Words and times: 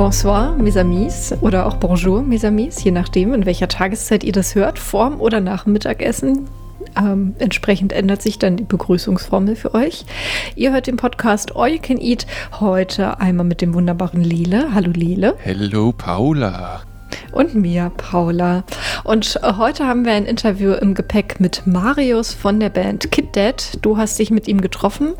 Bonsoir, 0.00 0.56
mes 0.56 0.78
amis, 0.78 1.34
oder 1.42 1.66
auch 1.66 1.76
Bonjour, 1.76 2.22
mes 2.22 2.42
amis, 2.42 2.82
je 2.82 2.90
nachdem, 2.90 3.34
in 3.34 3.44
welcher 3.44 3.68
Tageszeit 3.68 4.24
ihr 4.24 4.32
das 4.32 4.54
hört, 4.54 4.78
vorm 4.78 5.20
oder 5.20 5.40
nach 5.40 5.66
Mittagessen. 5.66 6.48
Ähm, 6.96 7.34
entsprechend 7.38 7.92
ändert 7.92 8.22
sich 8.22 8.38
dann 8.38 8.56
die 8.56 8.64
Begrüßungsformel 8.64 9.56
für 9.56 9.74
euch. 9.74 10.06
Ihr 10.56 10.72
hört 10.72 10.86
den 10.86 10.96
Podcast 10.96 11.54
All 11.54 11.72
You 11.72 11.80
Can 11.82 11.98
Eat 12.00 12.26
heute 12.60 13.20
einmal 13.20 13.44
mit 13.44 13.60
dem 13.60 13.74
wunderbaren 13.74 14.24
Lele. 14.24 14.72
Hallo 14.72 14.90
Lele. 14.90 15.34
Hello 15.42 15.92
Paula 15.92 16.80
und 17.32 17.54
mir, 17.54 17.90
Paula. 17.96 18.64
Und 19.04 19.38
heute 19.42 19.86
haben 19.86 20.04
wir 20.04 20.12
ein 20.12 20.26
Interview 20.26 20.72
im 20.72 20.94
Gepäck 20.94 21.40
mit 21.40 21.66
Marius 21.66 22.34
von 22.34 22.60
der 22.60 22.70
Band 22.70 23.10
Kid 23.10 23.36
Dad. 23.36 23.78
Du 23.82 23.96
hast 23.96 24.18
dich 24.18 24.30
mit 24.30 24.48
ihm 24.48 24.60
getroffen. 24.60 25.14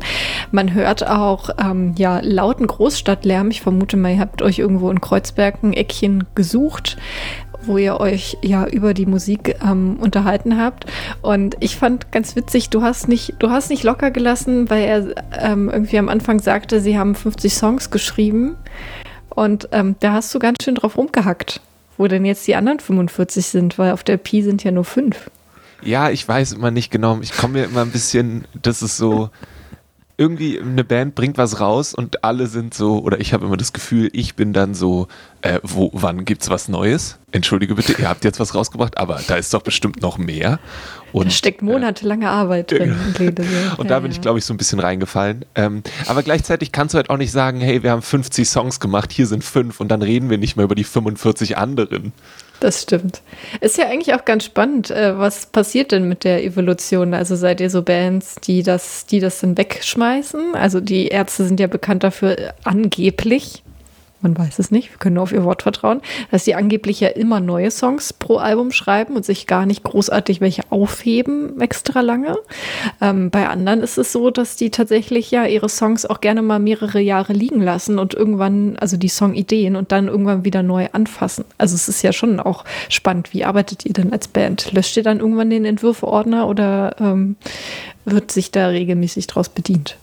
Man 0.51 0.73
hört 0.73 1.07
auch 1.07 1.49
ähm, 1.59 1.93
ja, 1.97 2.19
lauten 2.21 2.67
Großstadtlärm. 2.67 3.49
Ich 3.51 3.61
vermute 3.61 3.97
mal, 3.97 4.13
ihr 4.13 4.19
habt 4.19 4.41
euch 4.41 4.59
irgendwo 4.59 4.89
in 4.89 5.01
Kreuzberg 5.01 5.63
ein 5.63 5.73
Eckchen 5.73 6.25
gesucht 6.35 6.97
wo 7.65 7.77
ihr 7.77 7.99
euch 7.99 8.37
ja 8.41 8.65
über 8.65 8.93
die 8.93 9.05
Musik 9.05 9.55
ähm, 9.63 9.97
unterhalten 9.99 10.57
habt. 10.57 10.85
Und 11.21 11.55
ich 11.59 11.75
fand 11.75 12.11
ganz 12.11 12.35
witzig, 12.35 12.69
du 12.69 12.81
hast 12.81 13.07
nicht, 13.07 13.35
du 13.39 13.49
hast 13.49 13.69
nicht 13.69 13.83
locker 13.83 14.11
gelassen, 14.11 14.69
weil 14.69 14.83
er 14.83 15.15
ähm, 15.39 15.69
irgendwie 15.69 15.99
am 15.99 16.09
Anfang 16.09 16.39
sagte, 16.39 16.81
sie 16.81 16.97
haben 16.97 17.15
50 17.15 17.53
Songs 17.53 17.91
geschrieben. 17.91 18.55
Und 19.29 19.69
ähm, 19.71 19.95
da 19.99 20.13
hast 20.13 20.33
du 20.33 20.39
ganz 20.39 20.57
schön 20.63 20.75
drauf 20.75 20.97
rumgehackt 20.97 21.61
wo 21.97 22.07
denn 22.07 22.25
jetzt 22.25 22.47
die 22.47 22.55
anderen 22.55 22.79
45 22.79 23.45
sind, 23.45 23.77
weil 23.77 23.91
auf 23.91 24.03
der 24.03 24.17
Pi 24.17 24.41
sind 24.41 24.63
ja 24.63 24.71
nur 24.71 24.85
fünf. 24.85 25.29
Ja, 25.83 26.09
ich 26.09 26.27
weiß 26.27 26.53
immer 26.53 26.71
nicht 26.71 26.91
genau. 26.91 27.19
Ich 27.21 27.35
komme 27.35 27.59
mir 27.59 27.65
immer 27.65 27.81
ein 27.81 27.91
bisschen, 27.91 28.45
das 28.61 28.81
ist 28.81 28.97
so, 28.97 29.29
irgendwie 30.21 30.59
eine 30.59 30.83
Band 30.83 31.15
bringt 31.15 31.39
was 31.39 31.59
raus 31.59 31.95
und 31.95 32.23
alle 32.23 32.45
sind 32.45 32.75
so, 32.75 32.99
oder 32.99 33.19
ich 33.19 33.33
habe 33.33 33.47
immer 33.47 33.57
das 33.57 33.73
Gefühl, 33.73 34.11
ich 34.13 34.35
bin 34.35 34.53
dann 34.53 34.75
so, 34.75 35.07
äh, 35.41 35.59
wo, 35.63 35.89
wann 35.93 36.25
gibt's 36.25 36.47
was 36.51 36.67
Neues? 36.67 37.17
Entschuldige 37.31 37.73
bitte, 37.73 37.93
ihr 37.99 38.07
habt 38.07 38.23
jetzt 38.23 38.39
was 38.39 38.53
rausgebracht, 38.53 38.99
aber 38.99 39.19
da 39.27 39.35
ist 39.35 39.51
doch 39.55 39.63
bestimmt 39.63 40.03
noch 40.03 40.19
mehr. 40.19 40.59
Und, 41.11 41.25
da 41.25 41.29
steckt 41.31 41.63
äh, 41.63 41.65
monatelange 41.65 42.29
Arbeit 42.29 42.69
drin. 42.69 42.95
und 43.77 43.89
da 43.89 43.99
bin 43.99 44.11
ich, 44.11 44.21
glaube 44.21 44.37
ich, 44.37 44.45
so 44.45 44.53
ein 44.53 44.57
bisschen 44.57 44.79
reingefallen. 44.79 45.43
Ähm, 45.55 45.81
aber 46.05 46.21
gleichzeitig 46.21 46.71
kannst 46.71 46.93
du 46.93 46.97
halt 46.97 47.09
auch 47.09 47.17
nicht 47.17 47.31
sagen, 47.31 47.59
hey, 47.59 47.81
wir 47.81 47.89
haben 47.89 48.03
50 48.03 48.47
Songs 48.47 48.79
gemacht, 48.79 49.11
hier 49.11 49.25
sind 49.25 49.43
fünf 49.43 49.79
und 49.79 49.87
dann 49.87 50.03
reden 50.03 50.29
wir 50.29 50.37
nicht 50.37 50.55
mehr 50.55 50.65
über 50.65 50.75
die 50.75 50.83
45 50.83 51.57
anderen. 51.57 52.13
Das 52.61 52.83
stimmt. 52.83 53.23
Ist 53.59 53.79
ja 53.79 53.87
eigentlich 53.87 54.13
auch 54.13 54.23
ganz 54.23 54.45
spannend. 54.45 54.91
Äh, 54.91 55.17
was 55.17 55.47
passiert 55.47 55.91
denn 55.91 56.07
mit 56.07 56.23
der 56.23 56.43
Evolution? 56.43 57.15
Also 57.15 57.35
seid 57.35 57.59
ihr 57.59 57.71
so 57.71 57.81
Bands, 57.81 58.35
die 58.35 58.61
das, 58.61 59.07
die 59.07 59.19
das 59.19 59.39
dann 59.39 59.57
wegschmeißen? 59.57 60.53
Also 60.53 60.79
die 60.79 61.07
Ärzte 61.07 61.43
sind 61.43 61.59
ja 61.59 61.65
bekannt 61.65 62.03
dafür, 62.03 62.53
angeblich, 62.63 63.63
man 64.21 64.37
weiß 64.37 64.59
es 64.59 64.71
nicht, 64.71 64.91
wir 64.91 64.97
können 64.97 65.15
nur 65.15 65.23
auf 65.23 65.31
ihr 65.31 65.43
Wort 65.43 65.63
vertrauen, 65.63 66.01
dass 66.29 66.45
sie 66.45 66.55
angeblich 66.55 66.99
ja 66.99 67.09
immer 67.09 67.39
neue 67.39 67.71
Songs 67.71 68.13
pro 68.13 68.37
Album 68.37 68.71
schreiben 68.71 69.15
und 69.15 69.25
sich 69.25 69.47
gar 69.47 69.65
nicht 69.65 69.83
großartig 69.83 70.41
welche 70.41 70.63
aufheben 70.69 71.59
extra 71.59 72.01
lange. 72.01 72.37
Ähm, 73.01 73.29
bei 73.29 73.47
anderen 73.47 73.81
ist 73.81 73.97
es 73.97 74.11
so, 74.11 74.29
dass 74.29 74.55
die 74.55 74.69
tatsächlich 74.69 75.31
ja 75.31 75.45
ihre 75.45 75.69
Songs 75.69 76.05
auch 76.05 76.21
gerne 76.21 76.41
mal 76.41 76.59
mehrere 76.59 76.99
Jahre 76.99 77.33
liegen 77.33 77.61
lassen 77.61 77.99
und 77.99 78.13
irgendwann, 78.13 78.77
also 78.77 78.97
die 78.97 79.09
Songideen 79.09 79.75
und 79.75 79.91
dann 79.91 80.07
irgendwann 80.07 80.45
wieder 80.45 80.63
neu 80.63 80.87
anfassen. 80.91 81.45
Also 81.57 81.75
es 81.75 81.87
ist 81.87 82.01
ja 82.01 82.13
schon 82.13 82.39
auch 82.39 82.65
spannend. 82.89 83.33
Wie 83.33 83.45
arbeitet 83.45 83.85
ihr 83.85 83.93
denn 83.93 84.13
als 84.13 84.27
Band? 84.27 84.71
Löscht 84.71 84.97
ihr 84.97 85.03
dann 85.03 85.19
irgendwann 85.19 85.49
den 85.49 85.65
Entwürfeordner 85.65 86.47
oder 86.47 86.95
ähm, 86.99 87.35
wird 88.05 88.31
sich 88.31 88.51
da 88.51 88.67
regelmäßig 88.67 89.27
draus 89.27 89.49
bedient? 89.49 89.97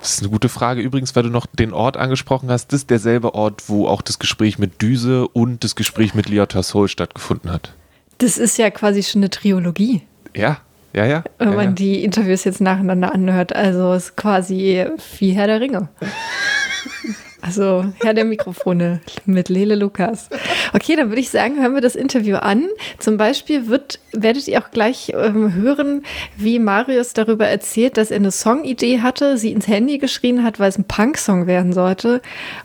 Das 0.00 0.14
ist 0.14 0.20
eine 0.20 0.30
gute 0.30 0.48
Frage. 0.48 0.80
Übrigens, 0.80 1.16
weil 1.16 1.24
du 1.24 1.30
noch 1.30 1.46
den 1.46 1.72
Ort 1.72 1.96
angesprochen 1.96 2.50
hast, 2.50 2.72
das 2.72 2.82
ist 2.82 2.90
derselbe 2.90 3.34
Ort, 3.34 3.68
wo 3.68 3.88
auch 3.88 4.02
das 4.02 4.18
Gespräch 4.18 4.58
mit 4.58 4.80
Düse 4.80 5.26
und 5.28 5.64
das 5.64 5.74
Gespräch 5.74 6.14
mit 6.14 6.28
Liotta 6.28 6.62
Soul 6.62 6.88
stattgefunden 6.88 7.50
hat. 7.50 7.74
Das 8.18 8.38
ist 8.38 8.58
ja 8.58 8.70
quasi 8.70 9.02
schon 9.02 9.20
eine 9.20 9.30
Triologie. 9.30 10.02
Ja, 10.34 10.58
ja, 10.92 11.04
ja. 11.04 11.24
Wenn 11.38 11.50
ja, 11.50 11.56
man 11.56 11.66
ja. 11.66 11.72
die 11.72 12.04
Interviews 12.04 12.44
jetzt 12.44 12.60
nacheinander 12.60 13.12
anhört. 13.12 13.54
Also 13.54 13.92
es 13.92 14.06
ist 14.06 14.16
quasi 14.16 14.86
wie 15.18 15.32
Herr 15.32 15.46
der 15.46 15.60
Ringe. 15.60 15.88
Also 17.40 17.84
Herr 18.00 18.14
der 18.14 18.24
Mikrofone 18.24 19.00
mit 19.24 19.48
Lele 19.48 19.76
Lukas. 19.76 20.28
Okay, 20.72 20.96
dann 20.96 21.08
würde 21.08 21.20
ich 21.20 21.30
sagen, 21.30 21.60
hören 21.60 21.74
wir 21.74 21.80
das 21.80 21.94
Interview 21.94 22.36
an. 22.36 22.66
Zum 22.98 23.16
Beispiel 23.16 23.68
wird, 23.68 24.00
werdet 24.12 24.48
ihr 24.48 24.60
auch 24.60 24.70
gleich 24.70 25.12
ähm, 25.14 25.54
hören, 25.54 26.02
wie 26.36 26.58
Marius 26.58 27.12
darüber 27.12 27.46
erzählt, 27.46 27.96
dass 27.96 28.10
er 28.10 28.16
eine 28.16 28.32
Songidee 28.32 29.00
hatte, 29.00 29.38
sie 29.38 29.52
ins 29.52 29.68
Handy 29.68 29.98
geschrien 29.98 30.42
hat, 30.42 30.58
weil 30.58 30.68
es 30.68 30.78
ein 30.78 30.84
Punk-Song 30.84 31.46
werden 31.46 31.72
sollte. 31.72 32.22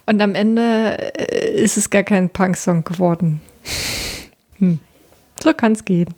Und 0.08 0.22
am 0.22 0.34
Ende 0.34 0.98
äh, 1.20 1.62
ist 1.62 1.78
es 1.78 1.90
gar 1.90 2.04
kein 2.04 2.30
Punk-Song 2.30 2.84
geworden. 2.84 3.42
Hm. 4.58 4.80
So 5.42 5.54
kann 5.54 5.74
es 5.74 5.86
gehen. 5.86 6.14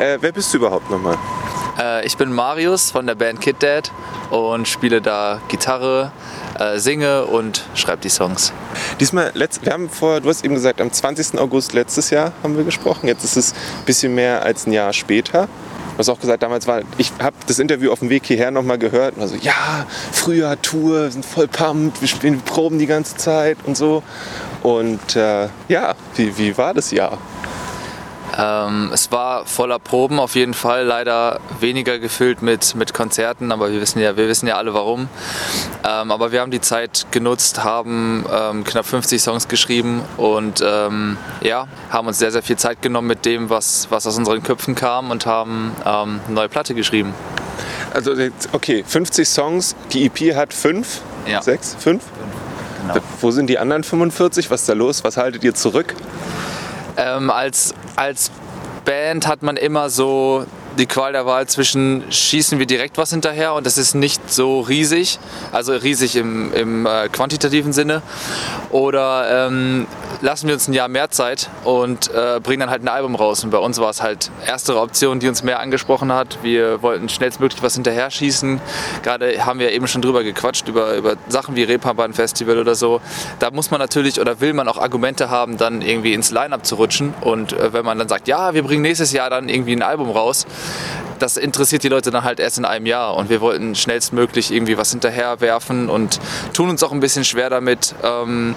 Äh, 0.00 0.16
wer 0.22 0.32
bist 0.32 0.54
du 0.54 0.56
überhaupt 0.56 0.90
nochmal? 0.90 1.18
Äh, 1.78 2.06
ich 2.06 2.16
bin 2.16 2.32
Marius 2.32 2.90
von 2.90 3.06
der 3.06 3.14
Band 3.14 3.42
Kid 3.42 3.62
Dad 3.62 3.92
und 4.30 4.66
spiele 4.66 5.02
da 5.02 5.42
Gitarre, 5.48 6.10
äh, 6.58 6.78
singe 6.78 7.26
und 7.26 7.66
schreibe 7.74 8.00
die 8.00 8.08
Songs. 8.08 8.54
Diesmal, 8.98 9.30
letzt, 9.34 9.62
wir 9.62 9.74
haben 9.74 9.90
vor, 9.90 10.22
du 10.22 10.30
hast 10.30 10.42
eben 10.42 10.54
gesagt, 10.54 10.80
am 10.80 10.90
20. 10.90 11.38
August 11.38 11.74
letztes 11.74 12.08
Jahr 12.08 12.32
haben 12.42 12.56
wir 12.56 12.64
gesprochen. 12.64 13.08
Jetzt 13.08 13.24
ist 13.24 13.36
es 13.36 13.52
ein 13.52 13.84
bisschen 13.84 14.14
mehr 14.14 14.42
als 14.42 14.66
ein 14.66 14.72
Jahr 14.72 14.94
später. 14.94 15.48
Du 15.92 15.98
hast 15.98 16.08
auch 16.08 16.18
gesagt, 16.18 16.42
damals 16.42 16.66
war, 16.66 16.80
ich 16.96 17.12
habe 17.20 17.36
das 17.46 17.58
Interview 17.58 17.92
auf 17.92 17.98
dem 17.98 18.08
Weg 18.08 18.24
hierher 18.24 18.50
nochmal 18.50 18.78
gehört 18.78 19.16
und 19.16 19.20
war 19.20 19.28
so, 19.28 19.36
ja, 19.36 19.84
früher 20.12 20.58
Tour, 20.62 21.02
wir 21.02 21.10
sind 21.10 21.26
voll 21.26 21.46
pumped, 21.46 22.00
wir 22.00 22.08
spielen 22.08 22.36
wir 22.36 22.42
Proben 22.50 22.78
die 22.78 22.86
ganze 22.86 23.18
Zeit 23.18 23.58
und 23.66 23.76
so. 23.76 24.02
Und 24.62 25.14
äh, 25.14 25.48
ja, 25.68 25.94
wie, 26.16 26.38
wie 26.38 26.56
war 26.56 26.72
das 26.72 26.90
Jahr? 26.90 27.18
Ähm, 28.40 28.90
es 28.92 29.12
war 29.12 29.44
voller 29.44 29.78
Proben 29.78 30.18
auf 30.18 30.34
jeden 30.34 30.54
Fall, 30.54 30.84
leider 30.84 31.40
weniger 31.60 31.98
gefüllt 31.98 32.40
mit, 32.42 32.74
mit 32.74 32.94
Konzerten, 32.94 33.52
aber 33.52 33.70
wir 33.70 33.80
wissen 33.80 34.00
ja, 34.00 34.16
wir 34.16 34.28
wissen 34.28 34.46
ja 34.46 34.56
alle 34.56 34.72
warum. 34.72 35.08
Ähm, 35.86 36.10
aber 36.10 36.32
wir 36.32 36.40
haben 36.40 36.50
die 36.50 36.60
Zeit 36.60 37.06
genutzt, 37.10 37.64
haben 37.64 38.24
ähm, 38.32 38.64
knapp 38.64 38.86
50 38.86 39.20
Songs 39.20 39.48
geschrieben 39.48 40.02
und 40.16 40.62
ähm, 40.64 41.18
ja, 41.42 41.66
haben 41.90 42.08
uns 42.08 42.18
sehr, 42.18 42.32
sehr 42.32 42.42
viel 42.42 42.56
Zeit 42.56 42.80
genommen 42.82 43.08
mit 43.08 43.26
dem, 43.26 43.50
was, 43.50 43.88
was 43.90 44.06
aus 44.06 44.16
unseren 44.16 44.42
Köpfen 44.42 44.74
kam 44.74 45.10
und 45.10 45.26
haben 45.26 45.76
ähm, 45.84 46.20
eine 46.26 46.34
neue 46.34 46.48
Platte 46.48 46.74
geschrieben. 46.74 47.14
Also 47.92 48.12
okay, 48.52 48.84
50 48.86 49.28
Songs, 49.28 49.76
die 49.92 50.06
EP 50.06 50.34
hat 50.34 50.54
fünf, 50.54 51.00
Ja. 51.26 51.42
sechs, 51.42 51.76
fünf. 51.78 52.02
Genau. 52.86 52.94
Wo 53.20 53.30
sind 53.30 53.48
die 53.48 53.58
anderen 53.58 53.84
45? 53.84 54.50
Was 54.50 54.62
ist 54.62 54.68
da 54.68 54.72
los? 54.72 55.04
Was 55.04 55.16
haltet 55.16 55.44
ihr 55.44 55.54
zurück? 55.54 55.94
Ähm, 56.96 57.30
als, 57.30 57.74
als 57.96 58.30
Band 58.84 59.26
hat 59.26 59.42
man 59.42 59.56
immer 59.56 59.90
so 59.90 60.46
die 60.78 60.86
Qual 60.86 61.12
der 61.12 61.26
Wahl 61.26 61.46
zwischen 61.46 62.04
schießen 62.10 62.58
wir 62.58 62.66
direkt 62.66 62.96
was 62.96 63.10
hinterher 63.10 63.54
und 63.54 63.66
das 63.66 63.76
ist 63.76 63.94
nicht 63.94 64.32
so 64.32 64.60
riesig, 64.60 65.18
also 65.52 65.72
riesig 65.72 66.16
im, 66.16 66.52
im 66.54 66.86
äh, 66.86 67.08
quantitativen 67.08 67.72
Sinne, 67.72 68.02
oder 68.70 69.46
ähm, 69.48 69.86
lassen 70.20 70.46
wir 70.48 70.54
uns 70.54 70.68
ein 70.68 70.72
Jahr 70.72 70.88
mehr 70.88 71.10
Zeit 71.10 71.48
und 71.64 72.12
äh, 72.12 72.40
bringen 72.40 72.60
dann 72.60 72.70
halt 72.70 72.82
ein 72.82 72.88
Album 72.88 73.14
raus. 73.14 73.44
Und 73.44 73.50
bei 73.50 73.58
uns 73.58 73.78
war 73.78 73.90
es 73.90 74.02
halt 74.02 74.30
erstere 74.46 74.80
Option, 74.80 75.20
die 75.20 75.28
uns 75.28 75.42
mehr 75.42 75.60
angesprochen 75.60 76.12
hat. 76.12 76.38
Wir 76.42 76.82
wollten 76.82 77.08
schnellstmöglich 77.08 77.62
was 77.62 77.74
hinterher 77.74 78.10
schießen. 78.10 78.60
Gerade 79.02 79.44
haben 79.44 79.58
wir 79.58 79.72
eben 79.72 79.86
schon 79.86 80.02
drüber 80.02 80.22
gequatscht, 80.22 80.68
über, 80.68 80.94
über 80.94 81.16
Sachen 81.28 81.56
wie 81.56 81.62
Reeperbahn 81.62 82.12
Festival 82.12 82.58
oder 82.58 82.74
so. 82.74 83.00
Da 83.38 83.50
muss 83.50 83.70
man 83.70 83.80
natürlich 83.80 84.20
oder 84.20 84.40
will 84.40 84.52
man 84.52 84.68
auch 84.68 84.78
Argumente 84.78 85.30
haben, 85.30 85.56
dann 85.56 85.82
irgendwie 85.82 86.12
ins 86.12 86.30
Line-Up 86.30 86.66
zu 86.66 86.76
rutschen. 86.76 87.14
Und 87.20 87.52
äh, 87.52 87.72
wenn 87.72 87.84
man 87.84 87.98
dann 87.98 88.08
sagt, 88.08 88.28
ja, 88.28 88.54
wir 88.54 88.62
bringen 88.62 88.82
nächstes 88.82 89.12
Jahr 89.12 89.30
dann 89.30 89.48
irgendwie 89.48 89.72
ein 89.72 89.82
Album 89.82 90.10
raus, 90.10 90.46
das 91.20 91.36
interessiert 91.36 91.82
die 91.82 91.88
Leute 91.88 92.10
dann 92.10 92.24
halt 92.24 92.40
erst 92.40 92.58
in 92.58 92.64
einem 92.64 92.86
Jahr. 92.86 93.16
Und 93.16 93.30
wir 93.30 93.40
wollten 93.40 93.74
schnellstmöglich 93.74 94.50
irgendwie 94.50 94.76
was 94.76 94.90
hinterher 94.90 95.40
werfen 95.40 95.88
und 95.88 96.18
tun 96.52 96.70
uns 96.70 96.82
auch 96.82 96.92
ein 96.92 97.00
bisschen 97.00 97.24
schwer 97.24 97.50
damit, 97.50 97.94
ähm, 98.02 98.54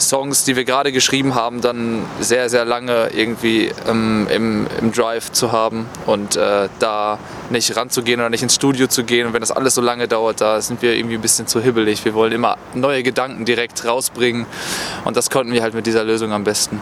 Songs, 0.00 0.44
die 0.44 0.56
wir 0.56 0.64
gerade 0.64 0.92
geschrieben 0.92 1.34
haben, 1.34 1.60
dann 1.60 2.04
sehr, 2.20 2.48
sehr 2.48 2.64
lange 2.64 3.10
irgendwie 3.14 3.70
ähm, 3.88 4.26
im, 4.30 4.66
im 4.80 4.92
Drive 4.92 5.32
zu 5.32 5.52
haben 5.52 5.86
und 6.06 6.36
äh, 6.36 6.68
da 6.78 7.18
nicht 7.50 7.76
ranzugehen 7.76 8.20
oder 8.20 8.30
nicht 8.30 8.42
ins 8.42 8.54
Studio 8.54 8.86
zu 8.86 9.04
gehen. 9.04 9.26
Und 9.26 9.32
wenn 9.32 9.40
das 9.40 9.52
alles 9.52 9.74
so 9.74 9.80
lange 9.80 10.08
dauert, 10.08 10.40
da 10.40 10.60
sind 10.60 10.82
wir 10.82 10.94
irgendwie 10.94 11.16
ein 11.16 11.22
bisschen 11.22 11.46
zu 11.46 11.60
hibbelig. 11.60 12.04
Wir 12.04 12.14
wollen 12.14 12.32
immer 12.32 12.56
neue 12.74 13.02
Gedanken 13.02 13.44
direkt 13.44 13.84
rausbringen 13.84 14.46
und 15.04 15.16
das 15.16 15.30
konnten 15.30 15.52
wir 15.52 15.62
halt 15.62 15.74
mit 15.74 15.86
dieser 15.86 16.04
Lösung 16.04 16.32
am 16.32 16.44
besten. 16.44 16.80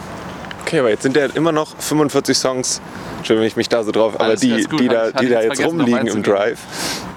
Okay, 0.66 0.78
aber 0.78 0.88
jetzt 0.88 1.02
sind 1.02 1.14
ja 1.14 1.26
immer 1.26 1.52
noch 1.52 1.76
45 1.78 2.36
Songs, 2.38 2.80
Entschuldigung, 3.18 3.42
wenn 3.42 3.48
ich 3.48 3.56
mich 3.56 3.68
da 3.68 3.84
so 3.84 3.92
drauf, 3.92 4.14
aber 4.14 4.24
Alles 4.24 4.40
die, 4.40 4.62
gut, 4.64 4.80
die 4.80 4.88
da, 4.88 5.10
die 5.12 5.28
da 5.28 5.42
jetzt 5.42 5.62
rumliegen 5.62 6.06
im. 6.06 6.22
Drive. 6.22 6.58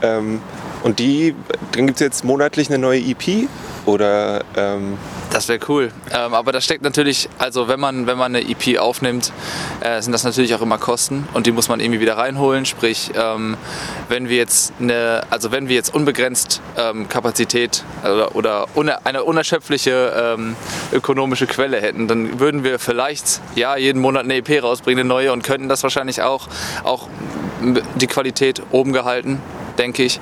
Ähm, 0.02 0.42
und 0.84 1.00
die, 1.00 1.34
dann 1.72 1.88
gibt 1.88 1.96
es 1.96 2.02
jetzt 2.02 2.26
monatlich 2.26 2.70
eine 2.70 2.78
neue 2.78 3.00
EP 3.00 3.48
oder 3.86 4.44
ähm, 4.58 4.98
Das 5.32 5.50
wäre 5.50 5.60
cool. 5.68 5.92
Ähm, 6.12 6.34
aber 6.34 6.52
da 6.52 6.62
steckt 6.62 6.84
natürlich, 6.84 7.28
also 7.38 7.68
wenn 7.68 7.80
man, 7.80 8.08
wenn 8.08 8.18
man 8.18 8.34
eine 8.34 8.48
EP 8.50 8.80
aufnimmt, 8.80 9.34
äh, 9.82 10.02
sind 10.02 10.14
das 10.14 10.24
natürlich 10.24 10.56
auch 10.56 10.62
immer 10.62 10.78
Kosten 10.78 11.28
und 11.34 11.46
die 11.46 11.52
muss 11.52 11.68
man 11.68 11.80
irgendwie 11.80 12.00
wieder 12.00 12.18
reinholen. 12.18 12.66
Sprich, 12.66 13.12
ähm, 13.16 13.58
wenn 14.08 14.30
wir 14.30 14.38
jetzt 14.38 14.74
eine, 14.80 15.24
also 15.30 15.52
wenn 15.52 15.68
wir 15.68 15.76
jetzt 15.76 15.94
unbegrenzt 15.94 16.62
ähm, 16.78 17.10
Kapazität 17.10 17.84
oder, 18.04 18.36
oder 18.36 18.68
une, 18.76 19.06
eine 19.06 19.24
unerschöpfliche 19.24 20.36
ähm, 20.38 20.56
ökonomische 20.94 21.46
Quelle 21.46 21.82
hätten, 21.82 22.08
dann 22.08 22.40
würden 22.40 22.64
wir 22.64 22.80
vielleicht 22.80 23.42
ja 23.56 23.76
jeden 23.76 24.02
Monat 24.02 24.24
eine 24.24 24.36
EP 24.36 24.64
rausbringen, 24.64 25.02
eine 25.02 25.10
neue 25.10 25.34
und 25.34 25.44
könnten 25.44 25.68
das 25.68 25.84
wahrscheinlich 25.84 26.22
auch, 26.22 26.48
auch 26.84 27.10
die 27.96 28.08
Qualität 28.08 28.62
oben 28.72 28.94
gehalten 28.94 29.42
denke 29.78 30.04
ich. 30.04 30.20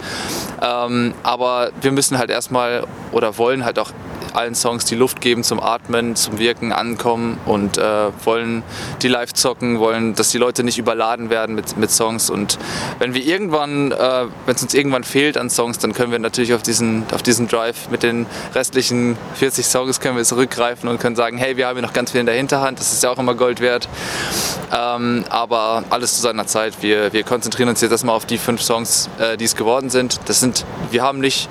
Ähm, 0.62 1.14
aber 1.24 1.72
wir 1.80 1.94
müssen 1.94 2.18
halt 2.18 2.30
erstmal 2.30 2.86
oder 3.14 3.38
wollen 3.38 3.64
halt 3.64 3.80
auch 3.80 3.92
allen 4.36 4.56
Songs 4.56 4.86
die 4.86 4.96
Luft 4.96 5.22
geben 5.22 5.44
zum 5.44 5.60
Atmen, 5.60 6.16
zum 6.16 6.40
Wirken, 6.40 6.72
ankommen 6.72 7.38
und 7.46 7.78
äh, 7.78 8.12
wollen 8.24 8.64
die 9.02 9.08
live 9.08 9.34
zocken, 9.34 9.80
wollen, 9.80 10.16
dass 10.16 10.30
die 10.30 10.38
Leute 10.38 10.64
nicht 10.64 10.78
überladen 10.78 11.30
werden 11.30 11.56
mit, 11.56 11.78
mit 11.78 11.92
Songs. 11.92 12.30
Und 12.30 12.58
wenn 13.00 13.14
wir 13.14 13.24
irgendwann, 13.24 13.92
äh, 13.92 14.26
wenn 14.46 14.56
es 14.56 14.64
uns 14.64 14.74
irgendwann 14.74 15.04
fehlt 15.04 15.38
an 15.38 15.50
Songs, 15.50 15.80
dann 15.80 15.94
können 15.94 16.12
wir 16.12 16.20
natürlich 16.20 16.54
auf 16.54 16.62
diesen, 16.62 17.06
auf 17.14 17.24
diesen 17.24 17.48
Drive 17.48 17.90
mit 17.90 18.04
den 18.04 18.26
restlichen 18.54 19.18
40 19.36 19.66
Songs 19.66 20.00
können 20.00 20.18
wir 20.18 20.24
zurückgreifen 20.24 20.90
und 20.90 21.00
können 21.00 21.16
sagen, 21.16 21.38
hey, 21.38 21.58
wir 21.58 21.68
haben 21.68 21.78
hier 21.78 21.86
noch 21.86 21.94
ganz 21.94 22.12
viel 22.12 22.20
in 22.20 22.26
der 22.26 22.36
Hinterhand, 22.36 22.80
das 22.80 22.94
ist 22.94 23.04
ja 23.04 23.10
auch 23.10 23.18
immer 23.18 23.36
Gold 23.36 23.60
wert. 23.62 23.88
Ähm, 24.72 25.24
aber 25.30 25.84
alles 25.90 26.16
zu 26.16 26.22
seiner 26.22 26.48
Zeit. 26.48 26.82
Wir, 26.82 27.14
wir 27.14 27.24
konzentrieren 27.24 27.70
uns 27.70 27.82
jetzt 27.82 27.92
erstmal 27.92 28.16
auf 28.16 28.26
die 28.26 28.38
fünf 28.38 28.62
Songs, 28.62 29.10
äh, 29.20 29.38
die 29.38 29.46
es 29.46 29.56
geworden 29.56 29.90
sind. 29.90 30.20
Das 30.26 30.40
sind, 30.40 30.66
wir 30.92 31.04
haben 31.04 31.20
nicht 31.20 31.50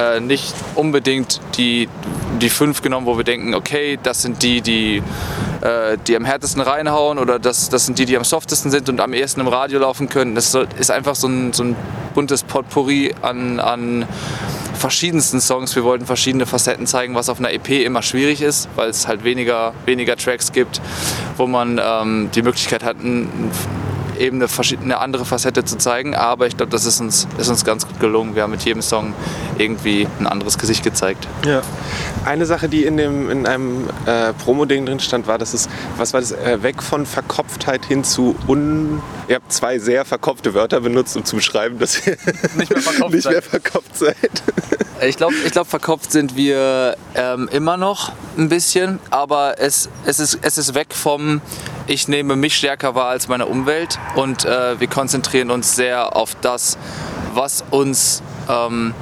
äh, 0.00 0.20
nicht 0.20 0.54
unbedingt 0.74 1.40
die, 1.56 1.88
die 2.40 2.48
fünf 2.48 2.80
genommen, 2.80 3.06
wo 3.06 3.16
wir 3.16 3.24
denken, 3.24 3.54
okay, 3.54 3.98
das 4.02 4.22
sind 4.22 4.42
die, 4.42 4.62
die, 4.62 5.02
äh, 5.60 5.98
die 6.06 6.16
am 6.16 6.24
härtesten 6.24 6.62
reinhauen 6.62 7.18
oder 7.18 7.38
das, 7.38 7.68
das 7.68 7.86
sind 7.86 7.98
die, 7.98 8.06
die 8.06 8.16
am 8.16 8.24
softesten 8.24 8.70
sind 8.70 8.88
und 8.88 9.00
am 9.00 9.12
ehesten 9.12 9.40
im 9.40 9.48
Radio 9.48 9.78
laufen 9.80 10.08
können. 10.08 10.34
Das 10.34 10.54
ist 10.78 10.90
einfach 10.90 11.14
so 11.14 11.28
ein, 11.28 11.52
so 11.52 11.64
ein 11.64 11.76
buntes 12.14 12.42
Potpourri 12.42 13.14
an, 13.20 13.60
an 13.60 14.06
verschiedensten 14.74 15.40
Songs. 15.40 15.76
Wir 15.76 15.84
wollten 15.84 16.06
verschiedene 16.06 16.46
Facetten 16.46 16.86
zeigen, 16.86 17.14
was 17.14 17.28
auf 17.28 17.38
einer 17.38 17.52
EP 17.52 17.68
immer 17.84 18.02
schwierig 18.02 18.40
ist, 18.40 18.68
weil 18.76 18.88
es 18.88 19.06
halt 19.06 19.24
weniger, 19.24 19.74
weniger 19.84 20.16
Tracks 20.16 20.52
gibt, 20.52 20.80
wo 21.36 21.46
man 21.46 21.78
ähm, 21.82 22.30
die 22.34 22.42
Möglichkeit 22.42 22.82
hat, 22.82 22.96
ein, 23.02 23.28
eben 24.20 24.42
eine, 24.42 24.48
eine 24.82 24.98
andere 24.98 25.24
Facette 25.24 25.64
zu 25.64 25.78
zeigen. 25.78 26.14
Aber 26.14 26.46
ich 26.46 26.56
glaube, 26.56 26.70
das 26.70 26.84
ist 26.84 27.00
uns, 27.00 27.26
ist 27.38 27.48
uns 27.48 27.64
ganz 27.64 27.86
gut 27.86 27.98
gelungen. 27.98 28.34
Wir 28.34 28.42
haben 28.42 28.50
mit 28.50 28.62
jedem 28.62 28.82
Song 28.82 29.14
irgendwie 29.58 30.06
ein 30.18 30.26
anderes 30.26 30.58
Gesicht 30.58 30.84
gezeigt. 30.84 31.26
Ja. 31.46 31.62
Eine 32.24 32.46
Sache, 32.46 32.68
die 32.68 32.84
in, 32.84 32.96
dem, 32.96 33.30
in 33.30 33.46
einem 33.46 33.88
äh, 34.06 34.32
Promo-Ding 34.34 34.86
drin 34.86 35.00
stand, 35.00 35.26
war, 35.26 35.38
dass 35.38 35.54
es, 35.54 35.68
was 35.96 36.12
war 36.12 36.20
das, 36.20 36.32
äh, 36.32 36.62
weg 36.62 36.82
von 36.82 37.06
Verkopftheit 37.06 37.84
hin 37.86 38.04
zu 38.04 38.36
un. 38.46 39.02
Ihr 39.28 39.36
habt 39.36 39.52
zwei 39.52 39.78
sehr 39.78 40.04
verkopfte 40.04 40.54
Wörter 40.54 40.80
benutzt, 40.80 41.16
um 41.16 41.24
zu 41.24 41.36
beschreiben, 41.36 41.78
dass 41.78 42.06
ihr 42.06 42.16
nicht 42.56 42.70
mehr 42.70 42.82
verkopft, 42.82 43.14
nicht 43.14 43.30
mehr 43.30 43.42
verkopft 43.42 43.96
seid. 43.96 44.42
Ich 45.02 45.16
glaube, 45.16 45.34
ich 45.46 45.52
glaub, 45.52 45.66
verkopft 45.66 46.12
sind 46.12 46.36
wir 46.36 46.94
ähm, 47.14 47.48
immer 47.52 47.78
noch 47.78 48.12
ein 48.36 48.50
bisschen, 48.50 48.98
aber 49.08 49.58
es, 49.58 49.88
es, 50.04 50.20
ist, 50.20 50.38
es 50.42 50.58
ist 50.58 50.74
weg 50.74 50.88
vom, 50.94 51.40
ich 51.90 52.06
nehme 52.06 52.36
mich 52.36 52.54
stärker 52.54 52.94
wahr 52.94 53.08
als 53.08 53.26
meine 53.26 53.46
Umwelt 53.46 53.98
und 54.14 54.44
äh, 54.44 54.78
wir 54.78 54.86
konzentrieren 54.86 55.50
uns 55.50 55.74
sehr 55.74 56.14
auf 56.14 56.36
das, 56.40 56.78
was 57.34 57.64
uns 57.72 58.22
ähm, 58.48 58.94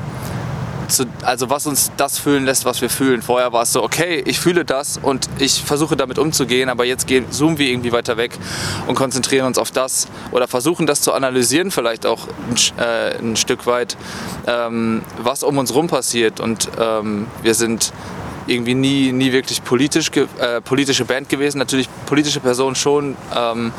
zu, 0.89 1.05
also 1.21 1.51
was 1.51 1.67
uns 1.67 1.93
das 1.99 2.19
fühlen 2.19 2.47
lässt, 2.47 2.65
was 2.65 2.81
wir 2.81 2.89
fühlen. 2.89 3.21
Vorher 3.21 3.53
war 3.53 3.65
es 3.65 3.75
so, 3.75 3.83
okay, 3.83 4.23
ich 4.25 4.41
fühle 4.41 4.65
das 4.65 4.97
und 4.97 5.29
ich 5.39 5.63
versuche 5.63 5.99
damit 5.99 6.19
umzugehen, 6.19 6.71
aber 6.71 6.87
jetzt 6.87 7.07
gehen, 7.07 7.31
zoomen 7.31 7.59
wir 7.59 7.69
irgendwie 7.69 7.93
weiter 7.93 8.17
weg 8.17 8.39
und 8.87 8.95
konzentrieren 8.95 9.47
uns 9.47 9.59
auf 9.59 9.71
das 9.71 10.09
oder 10.31 10.49
versuchen 10.49 10.87
das 10.87 11.03
zu 11.03 11.13
analysieren, 11.13 11.71
vielleicht 11.71 12.07
auch 12.07 12.27
ein, 12.27 12.83
äh, 12.83 13.19
ein 13.19 13.37
Stück 13.37 13.67
weit, 13.67 13.99
ähm, 14.47 15.03
was 15.19 15.43
um 15.43 15.59
uns 15.59 15.75
rum 15.75 15.89
passiert. 15.89 16.41
Und 16.41 16.71
ähm, 16.81 17.27
wir 17.43 17.53
sind 17.53 17.93
irgendwie 18.49 18.75
nie, 18.75 19.13
nie 19.13 19.33
wirklich 19.33 19.63
politisch, 19.63 20.11
äh, 20.17 20.61
politische 20.61 21.05
Band 21.05 21.29
gewesen, 21.29 21.59
natürlich 21.59 21.89
politische 22.07 22.41
Personen 22.41 22.77
schon 22.77 23.17
ähm, 23.37 23.73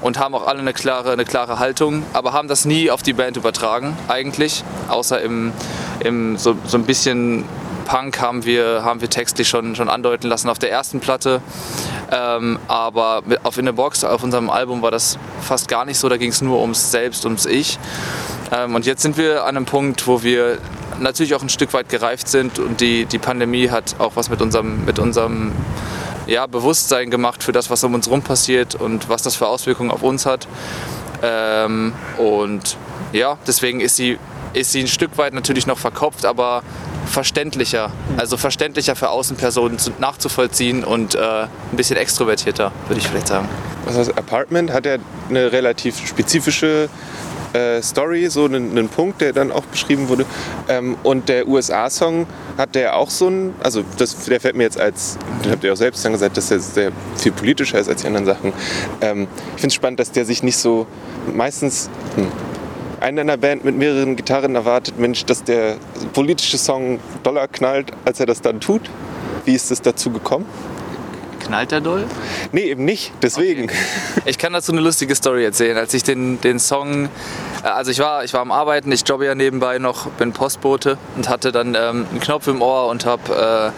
und 0.00 0.18
haben 0.18 0.34
auch 0.34 0.46
alle 0.46 0.60
eine 0.60 0.72
klare, 0.72 1.12
eine 1.12 1.24
klare 1.24 1.58
Haltung, 1.58 2.04
aber 2.12 2.32
haben 2.32 2.48
das 2.48 2.64
nie 2.64 2.90
auf 2.90 3.02
die 3.02 3.12
Band 3.12 3.36
übertragen 3.36 3.96
eigentlich, 4.08 4.64
außer 4.88 5.20
im, 5.20 5.52
im 6.00 6.36
so, 6.36 6.56
so 6.66 6.76
ein 6.76 6.84
bisschen 6.84 7.44
Punk 7.84 8.20
haben 8.20 8.44
wir, 8.44 8.84
haben 8.84 9.00
wir 9.00 9.10
textlich 9.10 9.48
schon, 9.48 9.76
schon 9.76 9.88
andeuten 9.88 10.28
lassen 10.28 10.48
auf 10.48 10.58
der 10.58 10.70
ersten 10.70 11.00
Platte. 11.00 11.42
Ähm, 12.10 12.58
aber 12.68 13.22
mit, 13.26 13.44
auf 13.44 13.58
In 13.58 13.66
the 13.66 13.72
Box, 13.72 14.04
auf 14.04 14.22
unserem 14.22 14.50
Album, 14.50 14.82
war 14.82 14.90
das 14.90 15.18
fast 15.40 15.68
gar 15.68 15.84
nicht 15.84 15.98
so. 15.98 16.08
Da 16.08 16.16
ging 16.16 16.30
es 16.30 16.42
nur 16.42 16.60
ums 16.60 16.90
Selbst, 16.90 17.24
ums 17.24 17.46
Ich. 17.46 17.78
Ähm, 18.52 18.74
und 18.74 18.86
jetzt 18.86 19.02
sind 19.02 19.16
wir 19.16 19.44
an 19.44 19.56
einem 19.56 19.66
Punkt, 19.66 20.06
wo 20.06 20.22
wir 20.22 20.58
natürlich 21.00 21.34
auch 21.34 21.42
ein 21.42 21.48
Stück 21.48 21.72
weit 21.72 21.88
gereift 21.88 22.28
sind 22.28 22.58
und 22.58 22.80
die, 22.80 23.04
die 23.04 23.18
Pandemie 23.18 23.70
hat 23.70 23.96
auch 23.98 24.16
was 24.16 24.30
mit 24.30 24.40
unserem, 24.40 24.84
mit 24.84 24.98
unserem 24.98 25.52
ja, 26.26 26.46
Bewusstsein 26.46 27.10
gemacht 27.10 27.42
für 27.42 27.52
das, 27.52 27.70
was 27.70 27.82
um 27.84 27.94
uns 27.94 28.06
herum 28.06 28.22
passiert 28.22 28.74
und 28.74 29.08
was 29.08 29.22
das 29.22 29.36
für 29.36 29.46
Auswirkungen 29.46 29.90
auf 29.90 30.02
uns 30.02 30.26
hat. 30.26 30.46
Ähm, 31.22 31.92
und 32.18 32.76
ja, 33.12 33.38
deswegen 33.46 33.80
ist 33.80 33.96
sie, 33.96 34.18
ist 34.52 34.72
sie 34.72 34.80
ein 34.80 34.88
Stück 34.88 35.18
weit 35.18 35.34
natürlich 35.34 35.66
noch 35.66 35.78
verkopft, 35.78 36.24
aber 36.24 36.62
verständlicher, 37.06 37.90
also 38.16 38.36
verständlicher 38.36 38.96
für 38.96 39.10
Außenpersonen 39.10 39.78
nachzuvollziehen 39.98 40.84
und 40.84 41.14
äh, 41.14 41.18
ein 41.20 41.48
bisschen 41.76 41.96
extrovertierter, 41.96 42.72
würde 42.88 43.00
ich 43.00 43.08
vielleicht 43.08 43.28
sagen. 43.28 43.48
Was 43.84 43.96
heißt 43.96 44.16
Apartment? 44.16 44.72
Hat 44.72 44.86
er 44.86 44.98
eine 45.28 45.52
relativ 45.52 46.06
spezifische 46.06 46.88
äh, 47.54 47.82
Story, 47.82 48.28
so 48.28 48.44
einen, 48.44 48.70
einen, 48.70 48.88
Punkt, 48.88 49.20
der 49.20 49.32
dann 49.32 49.50
auch 49.52 49.64
beschrieben 49.64 50.08
wurde. 50.08 50.26
Ähm, 50.68 50.96
und 51.02 51.28
der 51.28 51.46
USA-Song 51.48 52.26
hat 52.58 52.74
der 52.74 52.96
auch 52.96 53.10
so 53.10 53.26
einen, 53.26 53.54
also 53.62 53.82
das, 53.98 54.24
der 54.24 54.40
fällt 54.40 54.56
mir 54.56 54.64
jetzt 54.64 54.80
als, 54.80 55.18
den 55.44 55.52
habt 55.52 55.64
ihr 55.64 55.72
auch 55.72 55.76
selbst 55.76 56.04
dann 56.04 56.12
gesagt, 56.12 56.36
dass 56.36 56.48
der 56.48 56.60
sehr 56.60 56.92
viel 57.16 57.32
politischer 57.32 57.78
ist 57.78 57.88
als 57.88 58.02
die 58.02 58.06
anderen 58.06 58.26
Sachen. 58.26 58.52
Ähm, 59.00 59.28
ich 59.54 59.60
finde 59.60 59.68
es 59.68 59.74
spannend, 59.74 60.00
dass 60.00 60.12
der 60.12 60.24
sich 60.24 60.42
nicht 60.42 60.56
so 60.56 60.86
meistens. 61.32 61.88
Hm, 62.16 62.28
einer 63.00 63.22
in 63.22 63.30
einer 63.30 63.36
Band 63.36 63.64
mit 63.64 63.76
mehreren 63.76 64.14
Gitarren 64.14 64.54
erwartet, 64.54 64.96
Mensch, 64.96 65.24
dass 65.24 65.42
der 65.42 65.76
politische 66.12 66.56
Song 66.56 67.00
doller 67.24 67.48
knallt, 67.48 67.90
als 68.04 68.20
er 68.20 68.26
das 68.26 68.40
dann 68.40 68.60
tut. 68.60 68.82
Wie 69.44 69.54
ist 69.54 69.72
es 69.72 69.82
dazu 69.82 70.10
gekommen? 70.10 70.46
Knallt 71.42 71.72
der 71.72 71.80
doll? 71.80 72.04
Nee, 72.52 72.70
eben 72.70 72.84
nicht. 72.84 73.12
Deswegen. 73.20 73.64
Okay. 73.64 73.74
Ich 74.26 74.38
kann 74.38 74.52
dazu 74.52 74.72
eine 74.72 74.80
lustige 74.80 75.14
Story 75.14 75.44
erzählen. 75.44 75.76
Als 75.76 75.92
ich 75.92 76.04
den, 76.04 76.40
den 76.40 76.58
Song, 76.58 77.06
äh, 77.64 77.66
also 77.66 77.90
ich 77.90 77.98
war, 77.98 78.24
ich 78.24 78.32
war 78.32 78.40
am 78.40 78.52
Arbeiten, 78.52 78.92
ich 78.92 79.02
jobbe 79.06 79.26
ja 79.26 79.34
nebenbei 79.34 79.78
noch, 79.78 80.06
bin 80.10 80.32
Postbote 80.32 80.98
und 81.16 81.28
hatte 81.28 81.50
dann 81.50 81.74
ähm, 81.74 82.06
einen 82.10 82.20
Knopf 82.20 82.46
im 82.46 82.62
Ohr 82.62 82.88
und 82.88 83.06
habe, 83.06 83.72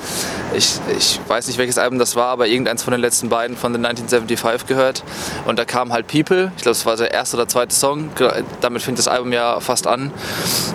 äh, 0.53 0.57
ich, 0.57 0.79
ich 0.97 1.21
weiß 1.27 1.47
nicht 1.47 1.59
welches 1.59 1.79
Album 1.79 1.99
das 1.99 2.17
war, 2.17 2.29
aber 2.29 2.47
irgendeins 2.47 2.83
von 2.83 2.93
den 2.93 3.00
letzten 3.00 3.29
beiden 3.29 3.57
von 3.57 3.73
den 3.73 3.85
1975 3.85 4.67
gehört. 4.69 5.03
Und 5.47 5.59
da 5.59 5.65
kam 5.65 5.93
halt 5.93 6.07
People, 6.07 6.53
ich 6.57 6.62
glaube, 6.62 6.73
es 6.73 6.85
war 6.85 6.97
der 6.97 7.12
erste 7.12 7.37
oder 7.37 7.49
zweite 7.49 7.75
Song, 7.75 8.11
damit 8.61 8.83
fängt 8.83 8.99
das 8.99 9.09
Album 9.09 9.33
ja 9.33 9.59
fast 9.61 9.87
an. 9.87 10.12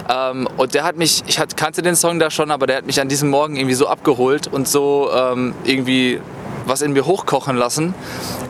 Ähm, 0.10 0.48
und 0.58 0.74
der 0.74 0.84
hat 0.84 0.98
mich, 0.98 1.24
ich 1.28 1.40
kannte 1.56 1.82
den 1.82 1.96
Song 1.96 2.20
da 2.20 2.32
schon, 2.32 2.52
aber 2.52 2.66
der 2.66 2.78
hat 2.78 2.86
mich 2.86 3.00
an 3.00 3.10
diesem 3.10 3.30
Morgen 3.30 3.56
irgendwie 3.56 3.75
so 3.75 3.88
abgeholt 3.88 4.48
und 4.48 4.68
so 4.68 5.10
ähm, 5.13 5.54
irgendwie 5.63 6.20
was 6.70 6.82
in 6.82 6.94
mir 6.94 7.06
hochkochen 7.06 7.58
lassen, 7.58 7.94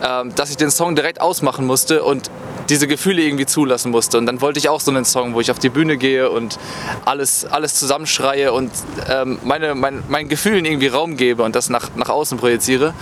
ähm, 0.04 0.36
dass 0.36 0.50
ich 0.50 0.58
den 0.58 0.72
Song 0.72 0.96
direkt 0.96 1.22
ausmachen 1.22 1.66
musste 1.66 2.04
und 2.04 2.30
diese 2.70 2.88
Gefühle 2.88 3.24
irgendwie 3.24 3.46
zulassen 3.46 3.92
musste. 3.92 4.18
Und 4.18 4.26
dann 4.28 4.42
wollte 4.42 4.60
ich 4.60 4.70
auch 4.70 4.80
so 4.80 4.92
einen 4.92 5.06
Song, 5.06 5.34
wo 5.34 5.42
ich 5.42 5.50
auf 5.50 5.60
die 5.60 5.70
Bühne 5.70 5.98
gehe 5.98 6.30
und 6.30 6.60
alles, 7.06 7.46
alles 7.46 7.74
zusammenschreie 7.76 8.54
und 8.54 8.72
ähm, 9.10 9.40
meine, 9.44 9.74
mein, 9.74 10.04
meinen 10.08 10.30
Gefühlen 10.30 10.66
irgendwie 10.66 10.88
Raum 10.88 11.18
gebe 11.18 11.44
und 11.44 11.56
das 11.56 11.70
nach, 11.70 11.90
nach 11.96 12.10
außen 12.10 12.38
projiziere. 12.38 12.94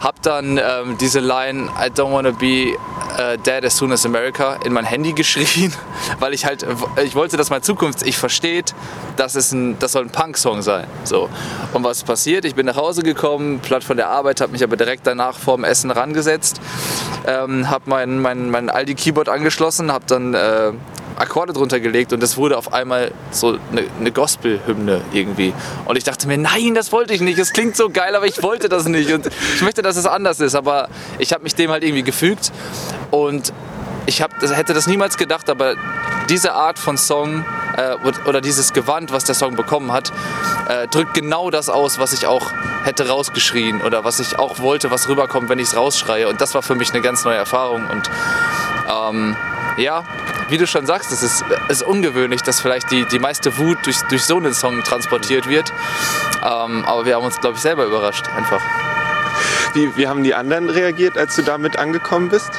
Hab 0.00 0.20
dann 0.22 0.58
ähm, 0.58 0.98
diese 1.00 1.20
Line 1.20 1.70
I 1.80 1.88
don't 1.88 2.12
wanna 2.12 2.32
be 2.32 2.76
uh, 3.22 3.36
dead 3.36 3.64
as 3.64 3.76
soon 3.76 3.92
as 3.92 4.04
America 4.04 4.58
in 4.64 4.72
mein 4.72 4.84
Handy 4.84 5.12
geschrien, 5.12 5.72
weil 6.18 6.34
ich 6.34 6.44
halt 6.44 6.66
ich 7.02 7.14
wollte, 7.14 7.36
dass 7.36 7.50
mein 7.50 7.62
Zukunfts-Ich 7.62 8.16
versteht, 8.16 8.74
dass 9.16 9.34
es 9.34 9.52
ein, 9.52 9.78
das 9.78 9.92
soll 9.92 10.04
ein 10.04 10.10
Punk-Song 10.10 10.62
sein. 10.62 10.86
So. 11.04 11.28
Und 11.72 11.84
was 11.84 12.02
passiert? 12.02 12.44
Ich 12.44 12.54
bin 12.54 12.66
nach 12.66 12.76
Hause 12.76 13.02
gekommen, 13.02 13.60
platt 13.60 13.84
von 13.84 13.96
der 13.96 14.08
Arbeit, 14.08 14.40
habe 14.40 14.52
mich 14.52 14.62
aber 14.62 14.76
direkt 14.76 15.06
danach 15.06 15.38
vorm 15.38 15.64
Essen 15.64 15.90
rangesetzt, 15.90 16.60
ähm, 17.26 17.68
habe 17.70 17.84
mein, 17.86 18.18
mein, 18.18 18.50
mein 18.50 18.70
Aldi-Keyboard 18.70 19.28
angeschlossen, 19.28 19.92
habe 19.92 20.04
dann 20.06 20.34
äh, 20.34 20.72
Akkorde 21.16 21.52
drunter 21.52 21.80
gelegt 21.80 22.12
und 22.12 22.22
das 22.22 22.36
wurde 22.36 22.56
auf 22.56 22.72
einmal 22.72 23.12
so 23.30 23.58
eine, 23.70 23.84
eine 23.98 24.12
Gospel-Hymne 24.12 25.02
irgendwie. 25.12 25.52
Und 25.84 25.96
ich 25.96 26.04
dachte 26.04 26.26
mir, 26.26 26.38
nein, 26.38 26.74
das 26.74 26.92
wollte 26.92 27.14
ich 27.14 27.20
nicht. 27.20 27.38
Es 27.38 27.52
klingt 27.52 27.76
so 27.76 27.90
geil, 27.90 28.14
aber 28.14 28.26
ich 28.26 28.42
wollte 28.42 28.68
das 28.68 28.86
nicht. 28.86 29.12
Und 29.12 29.28
ich 29.54 29.62
möchte, 29.62 29.82
dass 29.82 29.96
es 29.96 30.06
anders 30.06 30.40
ist. 30.40 30.54
Aber 30.54 30.88
ich 31.18 31.32
habe 31.32 31.42
mich 31.42 31.54
dem 31.54 31.70
halt 31.70 31.84
irgendwie 31.84 32.02
gefügt. 32.02 32.52
Und 33.10 33.52
ich 34.06 34.22
hab, 34.22 34.38
das, 34.40 34.54
hätte 34.56 34.74
das 34.74 34.86
niemals 34.86 35.16
gedacht, 35.16 35.48
aber 35.48 35.74
diese 36.28 36.54
Art 36.54 36.78
von 36.78 36.96
Song 36.98 37.44
äh, 37.76 37.94
oder 38.26 38.40
dieses 38.40 38.72
Gewand, 38.72 39.12
was 39.12 39.24
der 39.24 39.34
Song 39.34 39.54
bekommen 39.54 39.92
hat, 39.92 40.12
äh, 40.68 40.88
drückt 40.88 41.14
genau 41.14 41.50
das 41.50 41.68
aus, 41.68 41.98
was 41.98 42.12
ich 42.12 42.26
auch 42.26 42.50
hätte 42.84 43.08
rausgeschrien 43.08 43.80
oder 43.82 44.04
was 44.04 44.18
ich 44.18 44.38
auch 44.38 44.58
wollte, 44.58 44.90
was 44.90 45.08
rüberkommt, 45.08 45.48
wenn 45.48 45.58
ich 45.58 45.68
es 45.68 45.76
rausschreie. 45.76 46.28
Und 46.28 46.40
das 46.40 46.54
war 46.54 46.62
für 46.62 46.74
mich 46.74 46.92
eine 46.92 47.02
ganz 47.02 47.24
neue 47.24 47.36
Erfahrung. 47.36 47.86
Und 47.88 48.10
ähm, 48.90 49.36
ja, 49.76 50.04
wie 50.48 50.58
du 50.58 50.66
schon 50.66 50.86
sagst, 50.86 51.12
es 51.12 51.22
ist, 51.22 51.44
ist 51.68 51.82
ungewöhnlich, 51.82 52.42
dass 52.42 52.60
vielleicht 52.60 52.90
die, 52.90 53.04
die 53.06 53.18
meiste 53.18 53.56
Wut 53.58 53.78
durch, 53.84 54.00
durch 54.08 54.24
so 54.24 54.36
einen 54.36 54.54
Song 54.54 54.82
transportiert 54.82 55.48
wird. 55.48 55.72
Ähm, 56.42 56.84
aber 56.84 57.04
wir 57.04 57.16
haben 57.16 57.24
uns, 57.24 57.40
glaube 57.40 57.56
ich, 57.56 57.62
selber 57.62 57.84
überrascht, 57.84 58.26
einfach. 58.36 58.62
Wie, 59.74 59.96
wie 59.96 60.08
haben 60.08 60.22
die 60.22 60.34
anderen 60.34 60.68
reagiert, 60.68 61.16
als 61.16 61.36
du 61.36 61.42
damit 61.42 61.78
angekommen 61.78 62.28
bist? 62.28 62.50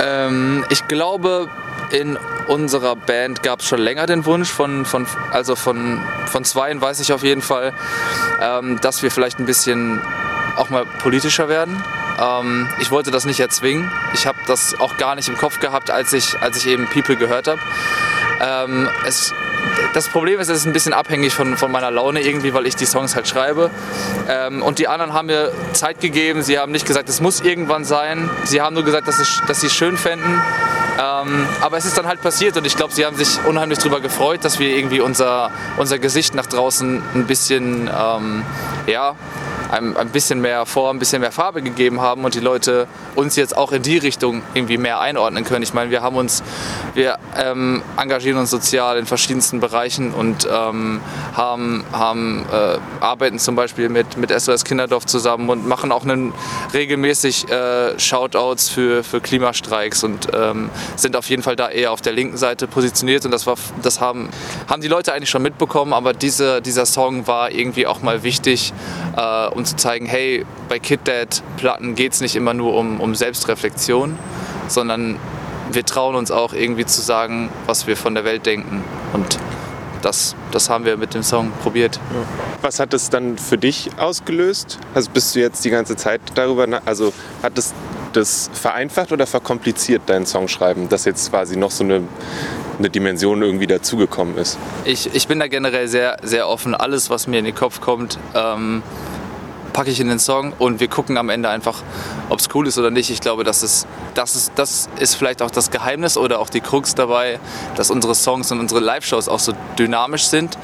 Ähm, 0.00 0.64
ich 0.70 0.88
glaube, 0.88 1.48
in 1.90 2.16
unserer 2.46 2.96
Band 2.96 3.42
gab 3.42 3.60
es 3.60 3.66
schon 3.66 3.80
länger 3.80 4.06
den 4.06 4.24
Wunsch, 4.24 4.50
von, 4.50 4.84
von, 4.84 5.06
also 5.30 5.56
von, 5.56 6.00
von 6.26 6.44
Zweien 6.44 6.80
weiß 6.80 7.00
ich 7.00 7.12
auf 7.12 7.22
jeden 7.22 7.42
Fall, 7.42 7.72
ähm, 8.40 8.80
dass 8.80 9.02
wir 9.02 9.10
vielleicht 9.10 9.38
ein 9.38 9.46
bisschen 9.46 10.00
auch 10.56 10.70
mal 10.70 10.84
politischer 10.86 11.48
werden. 11.48 11.82
Ähm, 12.20 12.68
ich 12.80 12.90
wollte 12.90 13.10
das 13.10 13.24
nicht 13.24 13.40
erzwingen. 13.40 13.90
Ich 14.14 14.26
habe 14.26 14.38
das 14.46 14.78
auch 14.78 14.96
gar 14.96 15.14
nicht 15.14 15.28
im 15.28 15.36
Kopf 15.36 15.60
gehabt, 15.60 15.90
als 15.90 16.12
ich, 16.12 16.40
als 16.40 16.56
ich 16.56 16.66
eben 16.66 16.86
People 16.88 17.16
gehört 17.16 17.48
habe. 17.48 17.60
Ähm, 18.40 18.88
das 19.92 20.08
Problem 20.08 20.40
ist, 20.40 20.48
es 20.48 20.58
ist 20.58 20.66
ein 20.66 20.72
bisschen 20.72 20.92
abhängig 20.92 21.34
von, 21.34 21.56
von 21.56 21.70
meiner 21.70 21.90
Laune 21.90 22.20
irgendwie, 22.22 22.54
weil 22.54 22.66
ich 22.66 22.76
die 22.76 22.86
Songs 22.86 23.14
halt 23.14 23.28
schreibe. 23.28 23.70
Ähm, 24.28 24.62
und 24.62 24.78
die 24.78 24.88
anderen 24.88 25.12
haben 25.12 25.26
mir 25.26 25.52
Zeit 25.72 26.00
gegeben. 26.00 26.42
Sie 26.42 26.58
haben 26.58 26.72
nicht 26.72 26.86
gesagt, 26.86 27.08
es 27.08 27.20
muss 27.20 27.40
irgendwann 27.40 27.84
sein. 27.84 28.30
Sie 28.44 28.60
haben 28.60 28.74
nur 28.74 28.84
gesagt, 28.84 29.08
dass, 29.08 29.18
es, 29.18 29.40
dass 29.46 29.60
sie 29.60 29.66
es 29.66 29.74
schön 29.74 29.96
fänden. 29.96 30.40
Ähm, 31.00 31.46
aber 31.60 31.78
es 31.78 31.86
ist 31.86 31.96
dann 31.96 32.06
halt 32.06 32.20
passiert 32.20 32.56
und 32.56 32.66
ich 32.66 32.76
glaube, 32.76 32.92
sie 32.92 33.06
haben 33.06 33.16
sich 33.16 33.42
unheimlich 33.46 33.78
darüber 33.78 34.00
gefreut, 34.00 34.44
dass 34.44 34.58
wir 34.58 34.76
irgendwie 34.76 35.00
unser, 35.00 35.50
unser 35.78 35.98
Gesicht 35.98 36.34
nach 36.34 36.46
draußen 36.46 37.02
ein 37.14 37.26
bisschen, 37.26 37.88
ähm, 37.88 38.44
ja, 38.86 39.14
ein, 39.70 39.96
ein 39.96 40.10
bisschen 40.10 40.40
mehr 40.40 40.66
Form, 40.66 40.96
ein 40.96 40.98
bisschen 40.98 41.20
mehr 41.20 41.32
Farbe 41.32 41.62
gegeben 41.62 42.00
haben 42.00 42.24
und 42.24 42.34
die 42.34 42.40
Leute 42.40 42.86
uns 43.14 43.36
jetzt 43.36 43.56
auch 43.56 43.72
in 43.72 43.82
die 43.82 43.98
Richtung 43.98 44.42
irgendwie 44.54 44.78
mehr 44.78 45.00
einordnen 45.00 45.44
können. 45.44 45.62
Ich 45.62 45.74
meine, 45.74 45.90
wir 45.90 46.02
haben 46.02 46.16
uns, 46.16 46.42
wir 46.94 47.18
ähm, 47.36 47.82
engagieren 47.96 48.38
uns 48.38 48.50
sozial 48.50 48.98
in 48.98 49.06
verschiedensten 49.06 49.60
Bereichen 49.60 50.12
und 50.12 50.48
ähm, 50.50 51.00
haben, 51.34 51.84
haben 51.92 52.46
äh, 52.52 52.78
arbeiten 53.00 53.38
zum 53.38 53.56
Beispiel 53.56 53.88
mit, 53.88 54.16
mit 54.16 54.30
SOS 54.30 54.64
Kinderdorf 54.64 55.06
zusammen 55.06 55.48
und 55.48 55.66
machen 55.66 55.92
auch 55.92 56.02
einen, 56.02 56.32
regelmäßig 56.72 57.48
äh, 57.50 57.98
Shoutouts 57.98 58.68
für, 58.68 59.04
für 59.04 59.20
Klimastreiks 59.20 60.02
und 60.04 60.28
ähm, 60.32 60.70
sind 60.96 61.16
auf 61.16 61.28
jeden 61.28 61.42
Fall 61.42 61.56
da 61.56 61.68
eher 61.68 61.92
auf 61.92 62.00
der 62.00 62.12
linken 62.12 62.36
Seite 62.36 62.66
positioniert 62.66 63.24
und 63.24 63.30
das, 63.30 63.46
war, 63.46 63.56
das 63.82 64.00
haben, 64.00 64.28
haben 64.68 64.82
die 64.82 64.88
Leute 64.88 65.12
eigentlich 65.12 65.30
schon 65.30 65.42
mitbekommen, 65.42 65.92
aber 65.92 66.12
diese, 66.12 66.62
dieser 66.62 66.86
Song 66.86 67.26
war 67.26 67.50
irgendwie 67.50 67.86
auch 67.86 68.02
mal 68.02 68.22
wichtig, 68.22 68.72
äh, 69.16 69.48
um 69.60 69.64
zu 69.66 69.76
zeigen, 69.76 70.06
hey, 70.06 70.44
bei 70.68 70.78
Kid 70.78 71.00
Dad 71.04 71.42
Platten 71.58 71.94
geht 71.94 72.12
es 72.14 72.20
nicht 72.20 72.34
immer 72.34 72.54
nur 72.54 72.74
um, 72.74 72.98
um 73.00 73.14
Selbstreflexion, 73.14 74.18
sondern 74.68 75.16
wir 75.70 75.84
trauen 75.84 76.14
uns 76.14 76.30
auch 76.30 76.52
irgendwie 76.52 76.86
zu 76.86 77.02
sagen, 77.02 77.50
was 77.66 77.86
wir 77.86 77.96
von 77.96 78.14
der 78.14 78.24
Welt 78.24 78.46
denken. 78.46 78.82
Und 79.12 79.38
das, 80.00 80.34
das 80.50 80.70
haben 80.70 80.86
wir 80.86 80.96
mit 80.96 81.12
dem 81.12 81.22
Song 81.22 81.52
probiert. 81.62 82.00
Was 82.62 82.80
hat 82.80 82.94
es 82.94 83.10
dann 83.10 83.36
für 83.36 83.58
dich 83.58 83.90
ausgelöst? 83.98 84.78
Also 84.94 85.10
bist 85.10 85.34
du 85.34 85.40
jetzt 85.40 85.62
die 85.64 85.70
ganze 85.70 85.94
Zeit 85.94 86.22
darüber, 86.34 86.66
also 86.86 87.12
hat 87.42 87.58
es 87.58 87.74
das 88.14 88.50
vereinfacht 88.52 89.12
oder 89.12 89.26
verkompliziert 89.26 90.02
dein 90.06 90.26
Songschreiben, 90.26 90.88
dass 90.88 91.04
jetzt 91.04 91.30
quasi 91.30 91.56
noch 91.56 91.70
so 91.70 91.84
eine, 91.84 92.02
eine 92.78 92.90
Dimension 92.90 93.42
irgendwie 93.42 93.66
dazugekommen 93.66 94.38
ist? 94.38 94.58
Ich, 94.84 95.14
ich 95.14 95.28
bin 95.28 95.38
da 95.38 95.48
generell 95.48 95.86
sehr, 95.86 96.16
sehr 96.22 96.48
offen. 96.48 96.74
Alles, 96.74 97.10
was 97.10 97.26
mir 97.26 97.38
in 97.38 97.44
den 97.44 97.54
Kopf 97.54 97.80
kommt, 97.80 98.18
ähm, 98.34 98.82
packe 99.70 99.90
ich 99.90 100.00
in 100.00 100.08
den 100.08 100.18
Song 100.18 100.52
und 100.58 100.80
wir 100.80 100.88
gucken 100.88 101.16
am 101.16 101.28
Ende 101.28 101.48
einfach, 101.48 101.82
ob 102.28 102.38
es 102.38 102.48
cool 102.54 102.66
ist 102.66 102.78
oder 102.78 102.90
nicht. 102.90 103.10
Ich 103.10 103.20
glaube, 103.20 103.44
das 103.44 103.62
ist, 103.62 103.86
das, 104.14 104.36
ist, 104.36 104.52
das 104.56 104.88
ist 104.98 105.14
vielleicht 105.14 105.42
auch 105.42 105.50
das 105.50 105.70
Geheimnis 105.70 106.16
oder 106.16 106.40
auch 106.40 106.50
die 106.50 106.60
Krux 106.60 106.94
dabei, 106.94 107.38
dass 107.76 107.90
unsere 107.90 108.14
Songs 108.14 108.50
und 108.52 108.60
unsere 108.60 108.80
Live-Shows 108.80 109.28
auch 109.28 109.38
so 109.38 109.52
dynamisch 109.78 110.26
sind. 110.26 110.58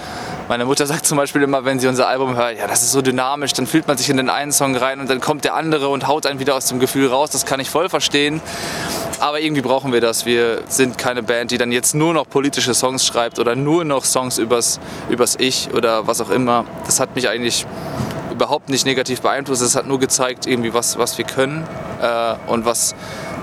Meine 0.49 0.65
Mutter 0.65 0.87
sagt 0.87 1.07
zum 1.07 1.17
Beispiel 1.17 1.43
immer, 1.43 1.65
wenn 1.65 1.81
sie 1.81 1.89
unser 1.89 2.07
Album 2.07 2.37
hört, 2.37 2.57
ja, 2.57 2.69
das 2.69 2.83
ist 2.83 2.93
so 2.93 3.03
dynamisch, 3.03 3.53
dann 3.53 3.67
fühlt 3.67 3.89
man 3.89 3.99
sich 3.99 4.09
in 4.11 4.17
den 4.17 4.31
einen 4.31 4.53
Song 4.53 4.77
rein 4.77 5.01
und 5.01 5.11
dann 5.11 5.21
kommt 5.21 5.45
der 5.45 5.55
andere 5.55 5.89
und 5.89 6.07
haut 6.07 6.25
einen 6.25 6.39
wieder 6.39 6.55
aus 6.55 6.67
dem 6.67 6.79
Gefühl 6.79 7.09
raus. 7.09 7.31
Das 7.31 7.47
kann 7.47 7.59
ich 7.59 7.69
voll 7.69 7.89
verstehen. 7.89 8.41
Aber 9.19 9.41
irgendwie 9.41 9.63
brauchen 9.63 9.93
wir 9.93 10.01
das. 10.01 10.27
Wir 10.27 10.63
sind 10.69 10.99
keine 10.99 11.23
Band, 11.23 11.51
die 11.51 11.59
dann 11.59 11.73
jetzt 11.73 11.95
nur 11.95 12.15
noch 12.15 12.29
politische 12.29 12.75
Songs 12.75 13.05
schreibt 13.05 13.39
oder 13.39 13.57
nur 13.57 13.85
noch 13.85 14.05
Songs 14.05 14.39
übers, 14.39 14.79
übers 15.09 15.37
Ich 15.39 15.71
oder 15.73 16.07
was 16.07 16.21
auch 16.21 16.31
immer. 16.31 16.65
Das 16.85 17.01
hat 17.01 17.17
mich 17.17 17.29
eigentlich 17.29 17.67
überhaupt 18.37 18.69
nicht 18.69 18.85
negativ 18.85 19.23
beeinflusst. 19.23 19.63
Es 19.63 19.77
hat 19.77 19.87
nur 19.87 19.99
gezeigt, 19.99 20.47
irgendwie 20.47 20.75
was, 20.75 20.99
was 20.99 21.17
wir 21.17 21.25
können 21.25 21.67
äh, 22.03 22.35
und 22.47 22.67
was, 22.67 22.95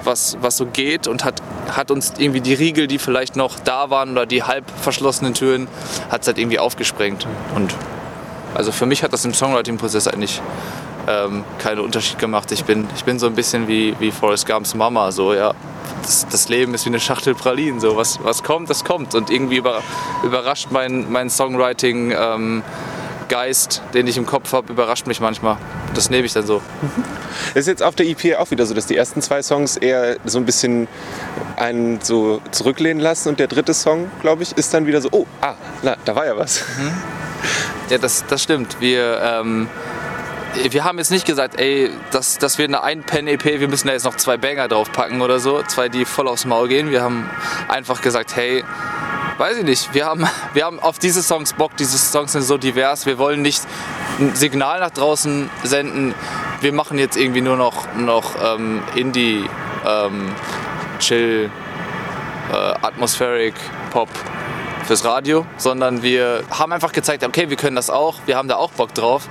was, 0.03 0.37
was 0.39 0.57
so 0.57 0.67
geht 0.67 1.07
und 1.07 1.25
hat, 1.25 1.41
hat 1.69 1.89
uns 1.89 2.13
irgendwie 2.17 2.41
die 2.41 2.53
Riegel, 2.53 2.87
die 2.87 2.99
vielleicht 2.99 3.35
noch 3.35 3.59
da 3.59 3.89
waren 3.89 4.11
oder 4.11 4.25
die 4.25 4.43
halb 4.43 4.65
verschlossenen 4.81 5.33
Türen, 5.33 5.67
hat 6.09 6.21
es 6.21 6.27
halt 6.27 6.37
irgendwie 6.37 6.59
aufgesprengt. 6.59 7.27
Und 7.55 7.73
also 8.53 8.71
für 8.71 8.85
mich 8.85 9.03
hat 9.03 9.13
das 9.13 9.25
im 9.25 9.33
Songwriting-Prozess 9.33 10.07
eigentlich 10.07 10.41
ähm, 11.07 11.43
keinen 11.57 11.79
Unterschied 11.79 12.19
gemacht. 12.19 12.51
Ich 12.51 12.65
bin, 12.65 12.87
ich 12.95 13.03
bin 13.03 13.17
so 13.19 13.25
ein 13.25 13.35
bisschen 13.35 13.67
wie, 13.67 13.95
wie 13.99 14.11
Forrest 14.11 14.47
Gumps 14.47 14.75
Mama, 14.75 15.11
so 15.11 15.33
ja. 15.33 15.53
Das, 16.01 16.27
das, 16.29 16.49
Leben 16.49 16.73
ist 16.73 16.85
wie 16.85 16.89
eine 16.89 16.99
Schachtel 16.99 17.33
Pralinen. 17.33 17.79
So. 17.79 17.95
Was, 17.95 18.19
was 18.23 18.43
kommt, 18.43 18.69
das 18.69 18.83
kommt. 18.83 19.15
Und 19.15 19.29
irgendwie 19.29 19.55
über, 19.55 19.81
überrascht 20.23 20.67
mein, 20.69 21.09
mein 21.11 21.29
Songwriting 21.29 22.11
ähm, 22.11 22.63
Geist, 23.29 23.81
den 23.93 24.07
ich 24.07 24.17
im 24.17 24.25
Kopf 24.25 24.53
habe, 24.53 24.71
überrascht 24.71 25.07
mich 25.07 25.19
manchmal. 25.19 25.57
Das 25.93 26.09
nehme 26.09 26.25
ich 26.25 26.33
dann 26.33 26.45
so. 26.45 26.61
Es 27.49 27.61
ist 27.61 27.67
jetzt 27.67 27.83
auf 27.83 27.95
der 27.95 28.07
EP 28.07 28.37
auch 28.37 28.51
wieder 28.51 28.65
so, 28.65 28.73
dass 28.73 28.85
die 28.85 28.95
ersten 28.95 29.21
zwei 29.21 29.41
Songs 29.41 29.77
eher 29.77 30.17
so 30.25 30.37
ein 30.37 30.45
bisschen 30.45 30.87
einen 31.57 31.99
so 32.01 32.41
zurücklehnen 32.51 33.01
lassen 33.01 33.29
und 33.29 33.39
der 33.39 33.47
dritte 33.47 33.73
Song, 33.73 34.11
glaube 34.21 34.43
ich, 34.43 34.57
ist 34.57 34.73
dann 34.73 34.85
wieder 34.85 35.01
so, 35.01 35.09
oh, 35.11 35.25
ah, 35.41 35.55
na, 35.81 35.95
da 36.05 36.15
war 36.15 36.25
ja 36.25 36.37
was. 36.37 36.63
Mhm. 36.77 36.91
Ja, 37.89 37.97
das, 37.97 38.25
das 38.27 38.41
stimmt. 38.41 38.77
Wir, 38.79 39.19
ähm, 39.21 39.67
wir 40.69 40.83
haben 40.83 40.97
jetzt 40.97 41.11
nicht 41.11 41.25
gesagt, 41.25 41.59
ey, 41.59 41.89
das, 42.11 42.37
das 42.37 42.57
wird 42.57 42.69
eine 42.69 42.83
Ein-Pen-EP, 42.83 43.59
wir 43.59 43.67
müssen 43.67 43.87
da 43.87 43.93
jetzt 43.93 44.05
noch 44.05 44.15
zwei 44.15 44.37
Banger 44.37 44.67
draufpacken 44.67 45.21
oder 45.21 45.39
so, 45.39 45.61
zwei, 45.63 45.89
die 45.89 46.05
voll 46.05 46.27
aufs 46.27 46.45
Maul 46.45 46.67
gehen. 46.67 46.91
Wir 46.91 47.01
haben 47.01 47.29
einfach 47.67 48.01
gesagt, 48.01 48.35
hey, 48.35 48.63
weiß 49.43 49.57
ich 49.57 49.65
nicht, 49.65 49.93
wir 49.93 50.05
haben, 50.05 50.25
wir 50.53 50.63
haben 50.63 50.79
auf 50.79 50.99
diese 50.99 51.21
Songs 51.21 51.51
Bock, 51.51 51.75
diese 51.75 51.97
Songs 51.97 52.31
sind 52.31 52.43
so 52.43 52.57
divers, 52.57 53.05
wir 53.05 53.17
wollen 53.17 53.41
nicht 53.41 53.61
ein 54.17 54.33
Signal 54.35 54.79
nach 54.79 54.91
draußen 54.91 55.49
senden, 55.63 56.15
wir 56.61 56.71
machen 56.71 56.97
jetzt 56.97 57.17
irgendwie 57.17 57.41
nur 57.41 57.57
noch, 57.57 57.93
noch 57.93 58.35
ähm, 58.41 58.81
Indie, 58.95 59.49
ähm, 59.85 60.33
Chill, 60.99 61.49
äh, 62.53 62.55
Atmospheric 62.55 63.53
Pop 63.91 64.07
fürs 64.85 65.05
Radio, 65.05 65.45
sondern 65.57 66.03
wir 66.03 66.43
haben 66.49 66.71
einfach 66.71 66.91
gezeigt, 66.91 67.23
okay, 67.23 67.49
wir 67.49 67.57
können 67.57 67.75
das 67.75 67.89
auch, 67.89 68.19
wir 68.25 68.35
haben 68.35 68.47
da 68.47 68.55
auch 68.55 68.71
Bock 68.71 68.93
drauf. 68.93 69.27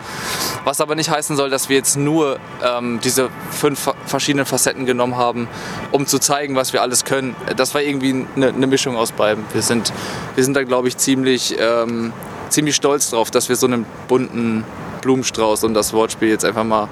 Was 0.64 0.80
aber 0.80 0.94
nicht 0.94 1.11
heißen 1.11 1.37
soll, 1.37 1.50
dass 1.50 1.68
wir 1.68 1.76
jetzt 1.76 1.97
nur 1.97 2.38
ähm, 2.62 3.00
diese 3.02 3.30
fünf 3.50 3.90
verschiedenen 4.06 4.47
Facetten 4.47 4.87
genommen 4.87 5.16
haben, 5.16 5.49
um 5.90 6.06
zu 6.06 6.18
zeigen, 6.18 6.56
was 6.56 6.73
wir 6.73 6.82
alles 6.82 7.04
können. 7.04 7.37
Das 7.56 7.75
war 7.75 7.82
irgendwie 7.82 8.26
eine, 8.37 8.49
eine 8.49 8.66
Mischung 8.66 8.97
aus 8.97 9.12
beiden. 9.12 9.44
Wir 9.52 9.62
sind, 9.62 9.92
wir 10.35 10.44
sind 10.44 10.54
da, 10.54 10.64
glaube 10.64 10.88
ich, 10.88 10.97
ziemlich, 10.97 11.56
ähm, 11.59 12.12
ziemlich 12.49 12.76
stolz 12.76 13.11
drauf, 13.11 13.30
dass 13.30 13.49
wir 13.49 13.56
so 13.56 13.66
einen 13.66 13.87
bunten 14.09 14.64
Blumenstrauß, 15.02 15.64
um 15.64 15.75
das 15.75 15.92
Wortspiel 15.92 16.28
jetzt 16.28 16.44
einfach 16.44 16.64
mal 16.64 16.88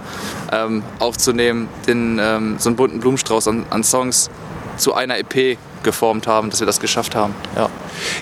ähm, 0.52 0.82
aufzunehmen, 0.98 1.68
den, 1.86 2.18
ähm, 2.20 2.56
so 2.58 2.68
einen 2.68 2.76
bunten 2.76 3.00
Blumenstrauß 3.00 3.48
an, 3.48 3.64
an 3.70 3.84
Songs 3.84 4.30
zu 4.76 4.94
einer 4.94 5.18
EP 5.18 5.58
geformt 5.82 6.26
haben, 6.26 6.50
dass 6.50 6.60
wir 6.60 6.66
das 6.66 6.80
geschafft 6.80 7.14
haben. 7.14 7.34
Ja. 7.56 7.70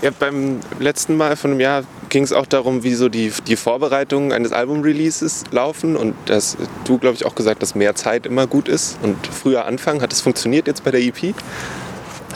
Ja 0.03 0.11
beim 0.19 0.61
letzten 0.79 1.17
Mal 1.17 1.37
von 1.37 1.53
einem 1.53 1.61
Jahr 1.61 1.85
ging 2.09 2.23
es 2.23 2.33
auch 2.33 2.47
darum, 2.47 2.83
wie 2.83 2.95
so 2.95 3.09
die, 3.09 3.33
die 3.47 3.57
Vorbereitungen 3.57 4.33
eines 4.33 4.53
Album-Releases 4.53 5.45
laufen 5.51 5.97
und 5.97 6.15
dass 6.27 6.57
du, 6.85 6.99
glaube 6.99 7.17
ich, 7.17 7.27
auch 7.27 7.35
gesagt, 7.35 7.63
dass 7.63 7.75
mehr 7.75 7.95
Zeit 7.95 8.27
immer 8.27 8.47
gut 8.47 8.69
ist 8.69 8.99
und 9.03 9.17
früher 9.27 9.67
anfangen. 9.67 10.01
Hat 10.03 10.13
das 10.13 10.21
funktioniert 10.21 10.67
jetzt 10.67 10.85
bei 10.85 10.91
der 10.91 11.01
EP? 11.01 11.35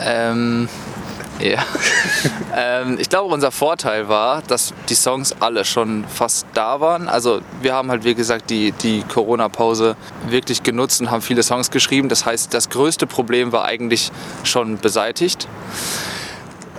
Ähm, 0.04 0.68
ja. 1.40 1.64
ähm, 2.56 2.98
ich 3.00 3.08
glaube, 3.08 3.32
unser 3.32 3.50
Vorteil 3.50 4.08
war, 4.08 4.42
dass 4.42 4.72
die 4.88 4.94
Songs 4.94 5.34
alle 5.40 5.64
schon 5.64 6.04
fast 6.04 6.46
da 6.54 6.80
waren. 6.80 7.08
Also 7.08 7.40
wir 7.60 7.74
haben 7.74 7.90
halt, 7.90 8.04
wie 8.04 8.14
gesagt, 8.14 8.50
die, 8.50 8.72
die 8.72 9.02
Corona-Pause 9.02 9.96
wirklich 10.28 10.62
genutzt 10.62 11.00
und 11.00 11.10
haben 11.10 11.22
viele 11.22 11.42
Songs 11.42 11.70
geschrieben. 11.70 12.08
Das 12.08 12.24
heißt, 12.26 12.54
das 12.54 12.68
größte 12.68 13.06
Problem 13.06 13.52
war 13.52 13.64
eigentlich 13.64 14.12
schon 14.44 14.78
beseitigt. 14.78 15.48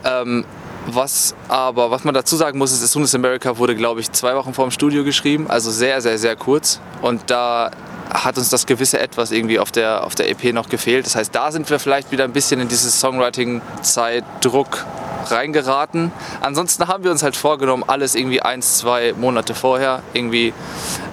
Ähm, 0.03 0.45
was 0.86 1.33
aber, 1.48 1.91
was 1.91 2.03
man 2.03 2.13
dazu 2.13 2.36
sagen 2.36 2.57
muss, 2.57 2.72
ist, 2.74 2.83
As 2.83 2.91
Soon 2.91 3.03
as 3.03 3.15
America 3.15 3.57
wurde, 3.57 3.75
glaube 3.75 4.01
ich, 4.01 4.12
zwei 4.12 4.36
Wochen 4.36 4.53
vor 4.53 4.65
dem 4.65 4.72
Studio 4.72 5.03
geschrieben, 5.03 5.50
also 5.50 5.72
sehr, 5.72 6.01
sehr, 6.01 6.17
sehr 6.17 6.36
kurz. 6.36 6.81
Und 7.01 7.29
da 7.29 7.72
hat 8.13 8.38
uns 8.38 8.50
das 8.50 8.65
gewisse 8.65 9.00
Etwas 9.00 9.32
irgendwie 9.32 9.60
auf 9.60 9.72
der, 9.72 10.05
auf 10.05 10.15
der 10.15 10.29
EP 10.29 10.53
noch 10.53 10.70
gefehlt. 10.70 11.05
Das 11.05 11.15
heißt, 11.15 11.34
da 11.34 11.51
sind 11.51 11.70
wir 11.70 11.79
vielleicht 11.79 12.12
wieder 12.12 12.24
ein 12.24 12.34
bisschen 12.34 12.60
in 12.60 12.67
dieses 12.67 13.00
Songwriting-Zeitdruck 13.00 14.86
reingeraten. 15.32 16.12
Ansonsten 16.41 16.88
haben 16.88 17.03
wir 17.03 17.12
uns 17.12 17.24
halt 17.24 17.36
vorgenommen, 17.36 17.84
alles 17.88 18.15
irgendwie 18.15 18.41
eins, 18.41 18.77
zwei 18.77 19.13
Monate 19.13 19.55
vorher 19.55 20.01
irgendwie 20.13 20.53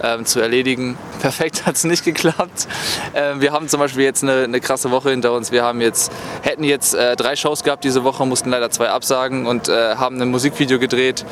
ähm, 0.03 0.25
zu 0.27 0.41
erledigen. 0.41 0.99
Perfekt 1.21 1.67
hat 1.67 1.77
es 1.77 1.85
nicht 1.85 2.05
geklappt. 2.05 2.67
Ähm, 3.15 3.41
wir 3.41 3.53
haben 3.53 3.69
zum 3.69 3.81
Beispiel 3.81 4.05
jetzt 4.05 4.23
eine, 4.23 4.45
eine, 4.45 4.61
krasse 4.61 4.91
Woche 4.91 5.11
hinter 5.11 5.33
uns. 5.33 5.53
Wir 5.53 5.65
haben 5.65 5.81
jetzt, 5.81 6.13
hätten 6.43 6.65
jetzt 6.65 6.95
äh, 6.95 7.17
drei 7.17 7.37
Shows 7.37 7.63
gehabt 7.63 7.85
diese 7.85 8.05
Woche, 8.05 8.25
mussten 8.27 8.51
leider 8.51 8.71
zwei 8.71 8.89
absagen 8.89 9.47
und 9.47 9.69
äh, 9.69 9.97
haben 9.97 10.21
ein 10.21 10.31
Musikvideo 10.31 10.79
gedreht, 10.79 11.25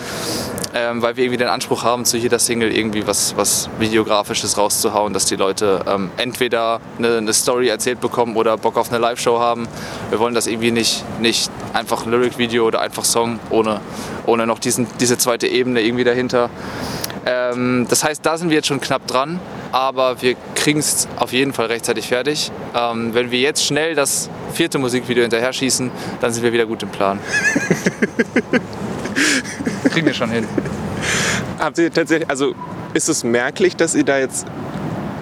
ähm, 0.74 1.02
weil 1.02 1.16
wir 1.16 1.24
irgendwie 1.24 1.38
den 1.38 1.48
Anspruch 1.48 1.84
haben, 1.84 2.04
zu 2.04 2.16
jeder 2.16 2.38
Single 2.38 2.74
irgendwie 2.74 3.06
was, 3.06 3.36
was 3.36 3.70
Videografisches 3.78 4.58
rauszuhauen, 4.58 5.12
dass 5.12 5.26
die 5.26 5.36
Leute 5.36 5.57
ähm, 5.62 6.10
entweder 6.16 6.80
eine, 6.98 7.18
eine, 7.18 7.32
Story 7.32 7.68
erzählt 7.68 8.00
bekommen 8.00 8.36
oder 8.36 8.56
Bock 8.56 8.76
auf 8.76 8.90
eine 8.90 8.98
Live-Show 8.98 9.38
haben. 9.38 9.68
Wir 10.10 10.18
wollen 10.18 10.34
das 10.34 10.46
irgendwie 10.46 10.70
nicht, 10.70 11.04
nicht 11.20 11.50
einfach 11.72 12.04
ein 12.04 12.10
Lyric-Video 12.10 12.66
oder 12.66 12.80
einfach 12.80 13.04
Song 13.04 13.38
ohne, 13.50 13.80
ohne 14.26 14.46
noch 14.46 14.58
diesen, 14.58 14.86
diese 15.00 15.18
zweite 15.18 15.46
Ebene 15.46 15.80
irgendwie 15.80 16.04
dahinter. 16.04 16.50
Ähm, 17.26 17.86
das 17.88 18.04
heißt, 18.04 18.24
da 18.24 18.38
sind 18.38 18.50
wir 18.50 18.56
jetzt 18.56 18.68
schon 18.68 18.80
knapp 18.80 19.06
dran, 19.06 19.40
aber 19.72 20.22
wir 20.22 20.36
kriegen 20.54 20.78
es 20.78 21.08
auf 21.16 21.32
jeden 21.32 21.52
Fall 21.52 21.66
rechtzeitig 21.66 22.08
fertig. 22.08 22.50
Ähm, 22.74 23.14
wenn 23.14 23.30
wir 23.30 23.40
jetzt 23.40 23.64
schnell 23.64 23.94
das 23.94 24.30
vierte 24.52 24.78
Musikvideo 24.78 25.22
hinterher 25.22 25.52
schießen, 25.52 25.90
dann 26.20 26.32
sind 26.32 26.42
wir 26.42 26.52
wieder 26.52 26.66
gut 26.66 26.82
im 26.82 26.88
Plan. 26.88 27.18
kriegen 29.90 30.06
wir 30.06 30.14
schon 30.14 30.30
hin. 30.30 30.46
Habt 31.58 31.78
ihr 31.78 31.92
tatsächlich, 31.92 32.30
also 32.30 32.54
ist 32.94 33.08
es 33.08 33.24
merklich, 33.24 33.76
dass 33.76 33.94
ihr 33.94 34.04
da 34.04 34.18
jetzt 34.18 34.46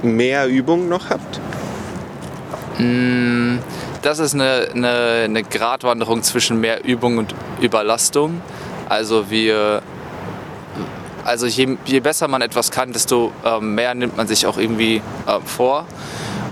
mehr 0.03 0.47
Übung 0.49 0.89
noch 0.89 1.11
habt? 1.11 1.41
Mm, 2.79 3.59
das 4.03 4.19
ist 4.19 4.35
eine, 4.35 4.69
eine, 4.75 5.23
eine 5.25 5.43
Gratwanderung 5.43 6.23
zwischen 6.23 6.61
mehr 6.61 6.85
Übung 6.85 7.19
und 7.19 7.35
Überlastung. 7.61 8.41
Also 8.89 9.31
wir 9.31 9.83
also 11.27 11.47
je, 11.47 11.77
je 11.87 11.99
besser 11.99 12.29
man 12.29 12.41
etwas 12.41 12.71
kann, 12.71 12.93
desto 12.93 13.33
äh, 13.45 13.59
mehr 13.61 13.95
nimmt 13.95 14.17
man 14.17 14.29
sich 14.29 14.47
auch 14.47 14.59
irgendwie 14.59 15.03
äh, 15.27 15.41
vor. 15.45 15.85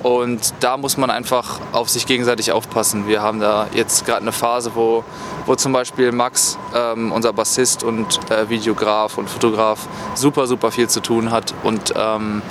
Und 0.03 0.53
da 0.61 0.77
muss 0.77 0.97
man 0.97 1.11
einfach 1.11 1.61
auf 1.73 1.89
sich 1.89 2.07
gegenseitig 2.07 2.51
aufpassen. 2.51 3.07
Wir 3.07 3.23
haben 3.23 3.41
da 3.41 3.69
jetzt 3.73 4.05
gerade 4.05 4.23
eine 4.23 4.33
Phase, 4.33 4.73
wo, 4.75 5.05
wo 5.47 5.55
zum 5.55 5.73
Beispiel 5.73 6.11
Max, 6.11 6.59
ähm, 6.75 7.13
unser 7.13 7.33
Bassist 7.33 7.85
und 7.85 8.19
äh, 8.31 8.51
Videograf 8.51 9.17
und 9.17 9.31
Fotograf, 9.31 9.89
super, 10.15 10.47
super 10.47 10.73
viel 10.73 10.89
zu 10.89 11.01
tun 11.01 11.31
hat. 11.31 11.55
Und 11.63 11.95
ähm, 11.97 12.43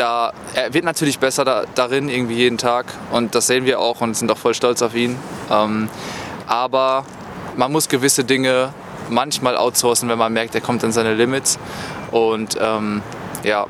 da, 0.00 0.32
er 0.54 0.72
wird 0.72 0.84
natürlich 0.84 1.18
besser 1.18 1.44
da, 1.44 1.64
darin, 1.74 2.08
irgendwie 2.08 2.34
jeden 2.34 2.56
Tag. 2.56 2.86
Und 3.12 3.34
das 3.34 3.46
sehen 3.46 3.66
wir 3.66 3.78
auch 3.80 4.00
und 4.00 4.16
sind 4.16 4.30
auch 4.32 4.38
voll 4.38 4.54
stolz 4.54 4.80
auf 4.80 4.94
ihn. 4.94 5.16
Ähm, 5.50 5.88
aber 6.46 7.04
man 7.56 7.70
muss 7.70 7.88
gewisse 7.88 8.24
Dinge 8.24 8.72
manchmal 9.10 9.56
outsourcen, 9.56 10.08
wenn 10.08 10.18
man 10.18 10.32
merkt, 10.32 10.54
er 10.54 10.62
kommt 10.62 10.82
an 10.84 10.92
seine 10.92 11.14
Limits. 11.14 11.58
Und 12.10 12.56
ähm, 12.58 13.02
ja, 13.44 13.66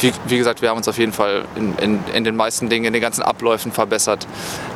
wie, 0.00 0.12
wie, 0.26 0.38
gesagt, 0.38 0.62
wir 0.62 0.70
haben 0.70 0.78
uns 0.78 0.88
auf 0.88 0.98
jeden 0.98 1.12
Fall 1.12 1.44
in, 1.54 1.76
in, 1.76 2.00
in, 2.12 2.24
den 2.24 2.34
meisten 2.34 2.68
Dingen, 2.68 2.86
in 2.86 2.92
den 2.92 3.02
ganzen 3.02 3.22
Abläufen 3.22 3.70
verbessert. 3.70 4.26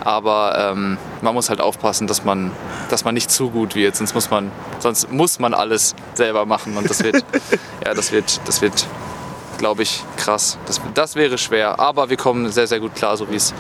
Aber 0.04 0.72
ähm, 0.72 0.98
man 1.20 1.34
muss 1.34 1.48
halt 1.48 1.60
aufpassen, 1.60 2.06
dass 2.06 2.24
man, 2.24 2.52
dass 2.90 3.04
man 3.04 3.14
nicht 3.14 3.30
zu 3.30 3.50
gut 3.50 3.74
wird, 3.74 3.96
sonst 3.96 4.14
muss 4.14 4.30
man, 4.30 4.52
sonst 4.78 5.10
muss 5.10 5.40
man 5.40 5.52
alles 5.52 5.96
selber 6.14 6.46
machen. 6.46 6.76
Und 6.76 6.88
das 6.88 7.02
wird, 7.02 7.24
ja, 7.84 7.94
das 7.94 8.12
wird, 8.12 8.40
das 8.46 8.62
wird 8.62 8.86
glaube 9.58 9.82
ich, 9.82 10.02
krass. 10.16 10.58
Das, 10.66 10.80
das 10.94 11.16
wäre 11.16 11.38
schwer, 11.38 11.78
aber 11.78 12.10
wir 12.10 12.16
kommen 12.16 12.50
sehr, 12.50 12.66
sehr 12.66 12.80
gut 12.80 12.94
klar, 12.94 13.16
so 13.16 13.30
wie 13.30 13.36
es 13.36 13.52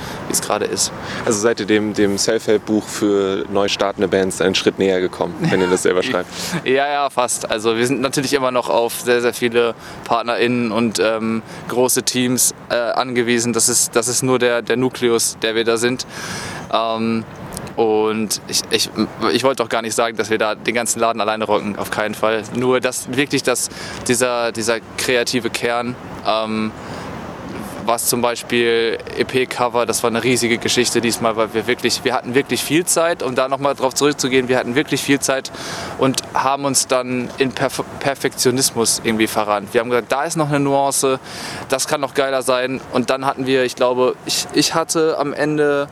gerade 0.42 0.64
ist. 0.64 0.92
Also 1.24 1.38
seid 1.40 1.60
ihr 1.60 1.66
dem, 1.66 1.94
dem 1.94 2.18
Self-Help-Buch 2.18 2.84
für 2.84 3.44
neu 3.52 3.68
startende 3.68 4.08
Bands 4.08 4.40
einen 4.40 4.54
Schritt 4.54 4.78
näher 4.78 5.00
gekommen, 5.00 5.34
wenn 5.40 5.60
ihr 5.60 5.68
das 5.68 5.82
selber 5.82 6.02
schreibt? 6.02 6.28
ja, 6.64 6.86
ja, 6.86 7.10
fast. 7.10 7.50
Also 7.50 7.76
wir 7.76 7.86
sind 7.86 8.00
natürlich 8.00 8.34
immer 8.34 8.50
noch 8.50 8.68
auf 8.68 9.00
sehr, 9.00 9.20
sehr 9.20 9.34
viele 9.34 9.74
PartnerInnen 10.04 10.72
und 10.72 10.98
ähm, 10.98 11.42
große 11.68 12.02
Teams 12.02 12.54
äh, 12.70 12.74
angewiesen. 12.74 13.52
Das 13.52 13.68
ist, 13.68 13.96
das 13.96 14.08
ist 14.08 14.22
nur 14.22 14.38
der, 14.38 14.62
der 14.62 14.76
Nukleus, 14.76 15.36
der 15.42 15.54
wir 15.54 15.64
da 15.64 15.76
sind. 15.76 16.06
Ähm, 16.72 17.24
und 17.76 18.40
ich, 18.48 18.62
ich, 18.70 18.90
ich 19.32 19.44
wollte 19.44 19.62
auch 19.62 19.68
gar 19.68 19.82
nicht 19.82 19.94
sagen, 19.94 20.16
dass 20.16 20.30
wir 20.30 20.38
da 20.38 20.54
den 20.54 20.74
ganzen 20.74 21.00
Laden 21.00 21.20
alleine 21.20 21.44
rocken, 21.44 21.76
auf 21.76 21.90
keinen 21.90 22.14
Fall. 22.14 22.42
Nur 22.54 22.80
dass 22.80 23.16
wirklich 23.16 23.42
das, 23.42 23.68
dieser, 24.06 24.52
dieser 24.52 24.78
kreative 24.96 25.50
Kern, 25.50 25.96
ähm, 26.26 26.72
was 27.86 28.06
zum 28.06 28.22
Beispiel 28.22 28.98
EP-Cover, 29.18 29.86
das 29.86 30.02
war 30.02 30.10
eine 30.10 30.22
riesige 30.22 30.58
Geschichte 30.58 31.00
diesmal, 31.00 31.36
weil 31.36 31.52
wir 31.52 31.66
wirklich, 31.66 32.02
wir 32.04 32.14
hatten 32.14 32.34
wirklich 32.34 32.62
viel 32.62 32.84
Zeit, 32.86 33.22
um 33.22 33.34
da 33.34 33.48
nochmal 33.48 33.74
drauf 33.74 33.94
zurückzugehen, 33.94 34.48
wir 34.48 34.58
hatten 34.58 34.74
wirklich 34.74 35.02
viel 35.02 35.20
Zeit 35.20 35.50
und 35.98 36.22
haben 36.32 36.64
uns 36.64 36.86
dann 36.86 37.28
in 37.38 37.52
Perf 37.52 37.82
Perfektionismus 38.00 39.00
irgendwie 39.04 39.26
verrannt. 39.26 39.74
Wir 39.74 39.80
haben 39.80 39.90
gesagt, 39.90 40.12
da 40.12 40.24
ist 40.24 40.36
noch 40.36 40.48
eine 40.48 40.60
Nuance, 40.60 41.18
das 41.68 41.86
kann 41.86 42.00
noch 42.00 42.14
geiler 42.14 42.42
sein 42.42 42.80
und 42.92 43.10
dann 43.10 43.26
hatten 43.26 43.46
wir, 43.46 43.64
ich 43.64 43.76
glaube, 43.76 44.14
ich, 44.26 44.46
ich 44.54 44.74
hatte 44.74 45.18
am 45.18 45.32
Ende 45.32 45.88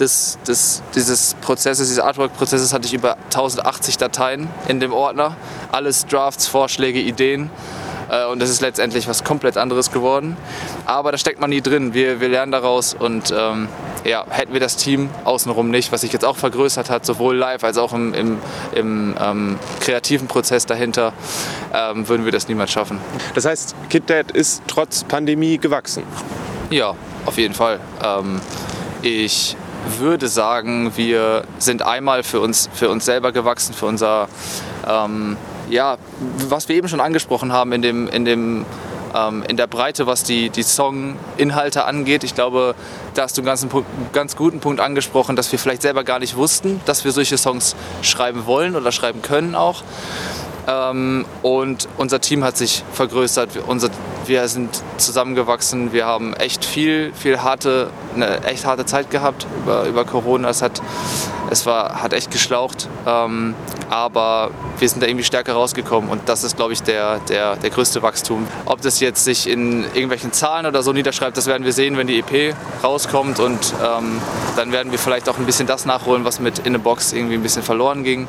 des, 0.00 0.38
des, 0.46 0.82
dieses 0.94 1.34
Prozesses, 1.40 1.88
dieses 1.88 2.02
Artwork-Prozesses 2.02 2.72
hatte 2.72 2.86
ich 2.86 2.94
über 2.94 3.16
1080 3.24 3.98
Dateien 3.98 4.48
in 4.68 4.80
dem 4.80 4.92
Ordner. 4.92 5.36
Alles 5.72 6.06
Drafts, 6.06 6.46
Vorschläge, 6.46 7.00
Ideen. 7.00 7.50
Äh, 8.10 8.26
und 8.26 8.40
das 8.40 8.50
ist 8.50 8.60
letztendlich 8.60 9.08
was 9.08 9.24
komplett 9.24 9.56
anderes 9.56 9.90
geworden. 9.90 10.36
Aber 10.84 11.12
da 11.12 11.18
steckt 11.18 11.40
man 11.40 11.50
nie 11.50 11.60
drin. 11.60 11.94
Wir, 11.94 12.20
wir 12.20 12.28
lernen 12.28 12.52
daraus 12.52 12.94
und 12.94 13.32
ähm, 13.36 13.68
ja, 14.04 14.24
hätten 14.28 14.52
wir 14.52 14.60
das 14.60 14.76
Team 14.76 15.10
außenrum 15.24 15.70
nicht, 15.70 15.90
was 15.92 16.02
sich 16.02 16.12
jetzt 16.12 16.24
auch 16.24 16.36
vergrößert 16.36 16.90
hat, 16.90 17.04
sowohl 17.04 17.36
live 17.36 17.64
als 17.64 17.78
auch 17.78 17.92
im, 17.92 18.14
im, 18.14 18.38
im 18.72 19.14
ähm, 19.20 19.58
kreativen 19.80 20.28
Prozess 20.28 20.66
dahinter, 20.66 21.12
ähm, 21.74 22.08
würden 22.08 22.24
wir 22.24 22.32
das 22.32 22.48
niemals 22.48 22.70
schaffen. 22.70 23.00
Das 23.34 23.44
heißt, 23.44 23.74
KitDad 23.90 24.30
ist 24.30 24.62
trotz 24.66 25.04
Pandemie 25.04 25.58
gewachsen? 25.58 26.04
Ja, 26.70 26.94
auf 27.24 27.38
jeden 27.38 27.54
Fall. 27.54 27.80
Ähm, 28.02 28.40
ich 29.02 29.56
würde 29.98 30.28
sagen, 30.28 30.92
wir 30.96 31.44
sind 31.58 31.82
einmal 31.82 32.22
für 32.22 32.40
uns, 32.40 32.68
für 32.72 32.88
uns 32.88 33.04
selber 33.04 33.32
gewachsen, 33.32 33.74
für 33.74 33.86
unser, 33.86 34.28
ähm, 34.86 35.36
ja, 35.68 35.96
was 36.48 36.68
wir 36.68 36.76
eben 36.76 36.88
schon 36.88 37.00
angesprochen 37.00 37.52
haben 37.52 37.72
in, 37.72 37.82
dem, 37.82 38.08
in, 38.08 38.24
dem, 38.24 38.66
ähm, 39.14 39.44
in 39.48 39.56
der 39.56 39.66
Breite, 39.66 40.06
was 40.06 40.22
die, 40.22 40.50
die 40.50 40.62
Songinhalte 40.62 41.84
angeht. 41.84 42.24
Ich 42.24 42.34
glaube, 42.34 42.74
da 43.14 43.22
hast 43.22 43.36
du 43.36 43.42
einen 43.42 43.46
ganz, 43.46 43.66
ganz 44.12 44.36
guten 44.36 44.60
Punkt 44.60 44.80
angesprochen, 44.80 45.36
dass 45.36 45.50
wir 45.52 45.58
vielleicht 45.58 45.82
selber 45.82 46.04
gar 46.04 46.18
nicht 46.18 46.36
wussten, 46.36 46.80
dass 46.84 47.04
wir 47.04 47.12
solche 47.12 47.38
Songs 47.38 47.76
schreiben 48.02 48.46
wollen 48.46 48.76
oder 48.76 48.92
schreiben 48.92 49.22
können 49.22 49.54
auch. 49.54 49.82
Ähm, 50.66 51.24
und 51.42 51.88
unser 51.96 52.20
Team 52.20 52.44
hat 52.44 52.56
sich 52.56 52.82
vergrößert. 52.92 53.50
Unser, 53.66 53.90
wir 54.28 54.48
sind 54.48 54.82
zusammengewachsen. 54.98 55.92
Wir 55.92 56.06
haben 56.06 56.34
echt 56.34 56.64
viel, 56.64 57.12
viel 57.14 57.42
harte, 57.42 57.90
eine 58.14 58.44
echt 58.44 58.66
harte 58.66 58.86
Zeit 58.86 59.10
gehabt 59.10 59.46
über, 59.62 59.84
über 59.84 60.04
Corona. 60.04 60.48
Es 60.48 60.62
hat, 60.62 60.82
es 61.50 61.66
war, 61.66 62.02
hat 62.02 62.12
echt 62.12 62.30
geschlaucht. 62.30 62.88
Ähm, 63.06 63.54
aber 63.90 64.50
wir 64.78 64.88
sind 64.88 65.02
da 65.02 65.06
irgendwie 65.06 65.24
stärker 65.24 65.54
rausgekommen 65.54 66.10
und 66.10 66.28
das 66.28 66.44
ist, 66.44 66.56
glaube 66.56 66.72
ich, 66.72 66.82
der, 66.82 67.18
der, 67.28 67.56
der 67.56 67.70
größte 67.70 68.02
Wachstum. 68.02 68.46
Ob 68.64 68.80
das 68.80 69.00
jetzt 69.00 69.24
sich 69.24 69.48
in 69.48 69.84
irgendwelchen 69.84 70.32
Zahlen 70.32 70.66
oder 70.66 70.82
so 70.82 70.92
niederschreibt, 70.92 71.36
das 71.36 71.46
werden 71.46 71.64
wir 71.64 71.72
sehen, 71.72 71.96
wenn 71.96 72.06
die 72.06 72.18
EP 72.18 72.54
rauskommt 72.82 73.38
und 73.38 73.74
ähm, 73.82 74.20
dann 74.56 74.72
werden 74.72 74.90
wir 74.90 74.98
vielleicht 74.98 75.28
auch 75.28 75.38
ein 75.38 75.46
bisschen 75.46 75.66
das 75.66 75.86
nachholen, 75.86 76.24
was 76.24 76.40
mit 76.40 76.60
In 76.60 76.72
the 76.72 76.78
Box 76.78 77.12
irgendwie 77.12 77.34
ein 77.34 77.42
bisschen 77.42 77.62
verloren 77.62 78.02
ging. 78.02 78.26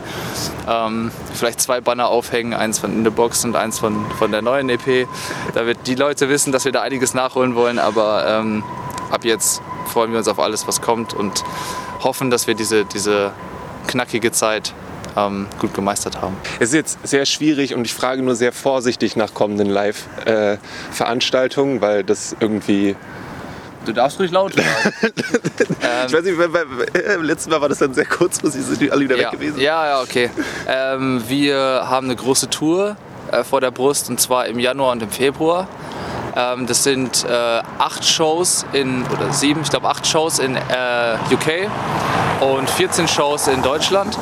Ähm, 0.70 1.12
vielleicht 1.34 1.62
zwei 1.62 1.82
Banner 1.82 2.10
aufhängen, 2.10 2.54
eins 2.54 2.80
von 2.80 2.92
In 2.94 3.04
the 3.04 3.10
Box 3.10 3.44
und 3.44 3.56
eins 3.56 3.80
von, 3.80 4.06
von 4.20 4.32
der 4.32 4.42
neuen 4.42 4.70
EP. 4.70 5.08
Da 5.54 5.66
wird 5.66 5.87
die 5.88 5.96
Leute 5.96 6.30
wissen, 6.30 6.52
dass 6.52 6.66
wir 6.66 6.72
da 6.72 6.82
einiges 6.82 7.14
nachholen 7.14 7.54
wollen, 7.56 7.78
aber 7.80 8.26
ähm, 8.28 8.64
ab 9.10 9.24
jetzt 9.24 9.62
freuen 9.88 10.12
wir 10.12 10.18
uns 10.20 10.28
auf 10.28 10.40
alles, 10.40 10.68
was 10.68 10.82
kommt 10.82 11.14
und 11.14 11.46
hoffen, 12.04 12.30
dass 12.30 12.48
wir 12.48 12.56
diese, 12.56 12.84
diese 12.86 13.32
knackige 13.88 14.34
Zeit 14.34 14.74
ähm, 15.16 15.48
gut 15.60 15.74
gemeistert 15.74 16.22
haben. 16.22 16.36
Es 16.60 16.70
ist 16.70 16.76
jetzt 16.76 17.08
sehr 17.08 17.26
schwierig 17.26 17.74
und 17.74 17.86
ich 17.86 17.94
frage 17.94 18.22
nur 18.22 18.36
sehr 18.36 18.52
vorsichtig 18.52 19.16
nach 19.16 19.34
kommenden 19.34 19.70
Live-Veranstaltungen, 19.70 21.80
weil 21.82 22.04
das 22.04 22.36
irgendwie 22.40 22.96
Du 23.86 23.94
darfst 23.94 24.20
ruhig 24.20 24.32
laut 24.32 24.54
sagen. 24.54 24.68
ich 26.08 26.14
weiß 26.14 26.24
nicht, 26.26 26.38
beim, 26.38 26.52
beim, 26.52 26.68
beim 26.92 27.24
letzten 27.24 27.52
Mal 27.52 27.62
war 27.62 27.70
das 27.70 27.78
dann 27.78 27.94
sehr 27.94 28.04
kurzfristig, 28.04 28.64
sind 28.64 28.82
die 28.82 28.92
alle 28.92 29.06
wieder 29.06 29.16
ja. 29.16 29.32
weg 29.32 29.40
gewesen. 29.40 29.62
Ja, 29.62 29.88
ja, 29.88 30.02
okay. 30.02 30.30
Ähm, 30.68 31.24
wir 31.30 31.84
haben 31.86 32.08
eine 32.08 32.18
große 32.18 32.50
Tour 32.50 32.98
äh, 33.32 33.44
vor 33.44 33.62
der 33.62 33.72
Brust 33.72 34.10
und 34.10 34.20
zwar 34.20 34.46
im 34.48 34.60
Januar 34.60 34.92
und 34.92 35.02
im 35.04 35.10
Februar. 35.10 35.68
Ähm, 36.36 36.68
das 36.68 36.84
sind 36.84 37.26
äh, 37.26 37.62
acht 37.80 38.06
Shows 38.06 38.66
in, 38.74 39.06
oder 39.08 39.32
sieben, 39.34 39.62
ich 39.62 39.70
glaube 39.70 39.88
acht 39.90 40.06
Shows 40.06 40.40
in 40.40 40.56
äh, 40.56 40.60
UK 41.32 41.70
und 42.42 42.70
14 42.70 43.08
Shows 43.08 43.48
in 43.48 43.62
Deutschland. 43.64 44.18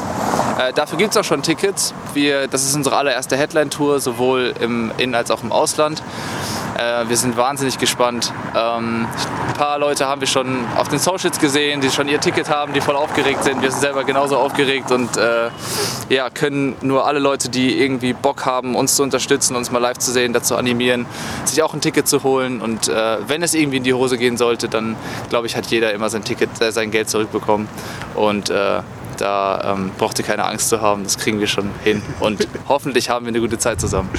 Äh, 0.57 0.71
dafür 0.73 0.97
gibt 0.97 1.11
es 1.11 1.17
auch 1.17 1.23
schon 1.25 1.41
Tickets. 1.41 1.93
Wir, 2.13 2.47
das 2.47 2.63
ist 2.63 2.75
unsere 2.75 2.95
allererste 2.95 3.35
Headline-Tour, 3.35 3.99
sowohl 3.99 4.53
im 4.61 4.91
In- 4.97 5.13
als 5.15 5.29
auch 5.31 5.43
im 5.43 5.51
Ausland. 5.51 6.01
Wir 7.07 7.15
sind 7.15 7.37
wahnsinnig 7.37 7.77
gespannt. 7.79 8.33
Ähm, 8.53 9.05
ein 9.05 9.07
paar 9.55 9.79
Leute 9.79 10.05
haben 10.05 10.21
wir 10.21 10.27
schon 10.27 10.65
auf 10.75 10.89
den 10.89 10.99
Socials 10.99 11.39
gesehen, 11.39 11.81
die 11.81 11.89
schon 11.89 12.07
ihr 12.07 12.19
Ticket 12.19 12.49
haben, 12.49 12.73
die 12.73 12.81
voll 12.81 12.95
aufgeregt 12.95 13.43
sind. 13.43 13.61
Wir 13.61 13.71
sind 13.71 13.79
selber 13.79 14.03
genauso 14.03 14.37
aufgeregt 14.37 14.91
und 14.91 15.17
äh, 15.17 15.49
ja, 16.09 16.29
können 16.29 16.75
nur 16.81 17.07
alle 17.07 17.19
Leute, 17.19 17.49
die 17.49 17.81
irgendwie 17.81 18.13
Bock 18.13 18.45
haben, 18.45 18.75
uns 18.75 18.95
zu 18.95 19.03
unterstützen, 19.03 19.55
uns 19.55 19.71
mal 19.71 19.79
live 19.79 19.97
zu 19.97 20.11
sehen, 20.11 20.33
dazu 20.33 20.55
animieren, 20.55 21.05
sich 21.45 21.63
auch 21.63 21.73
ein 21.73 21.81
Ticket 21.81 22.07
zu 22.07 22.23
holen. 22.23 22.61
Und 22.61 22.89
äh, 22.89 23.17
wenn 23.27 23.41
es 23.43 23.53
irgendwie 23.53 23.77
in 23.77 23.83
die 23.83 23.93
Hose 23.93 24.17
gehen 24.17 24.37
sollte, 24.37 24.67
dann 24.67 24.95
glaube 25.29 25.47
ich, 25.47 25.55
hat 25.55 25.67
jeder 25.67 25.93
immer 25.93 26.09
sein 26.09 26.23
Ticket, 26.23 26.49
äh, 26.61 26.71
sein 26.71 26.91
Geld 26.91 27.09
zurückbekommen. 27.09 27.67
Und 28.15 28.49
äh, 28.49 28.81
da 29.21 29.73
ähm, 29.73 29.91
braucht 29.97 30.19
ihr 30.19 30.25
keine 30.25 30.45
Angst 30.45 30.69
zu 30.69 30.81
haben, 30.81 31.03
das 31.03 31.17
kriegen 31.17 31.39
wir 31.39 31.47
schon 31.47 31.69
hin. 31.83 32.01
Und 32.19 32.47
hoffentlich 32.67 33.09
haben 33.09 33.25
wir 33.25 33.29
eine 33.29 33.39
gute 33.39 33.57
Zeit 33.57 33.79
zusammen. 33.79 34.09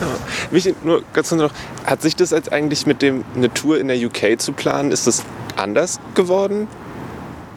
Ja. 0.00 0.06
Mich 0.50 0.74
nur 0.84 1.02
ganz 1.12 1.32
noch, 1.32 1.50
hat 1.84 2.02
sich 2.02 2.16
das 2.16 2.30
jetzt 2.30 2.52
eigentlich 2.52 2.86
mit 2.86 3.02
dem 3.02 3.24
eine 3.34 3.52
Tour 3.52 3.78
in 3.78 3.88
der 3.88 3.96
UK 3.98 4.40
zu 4.40 4.52
planen, 4.52 4.90
ist 4.90 5.06
das 5.06 5.24
anders 5.56 6.00
geworden? 6.14 6.68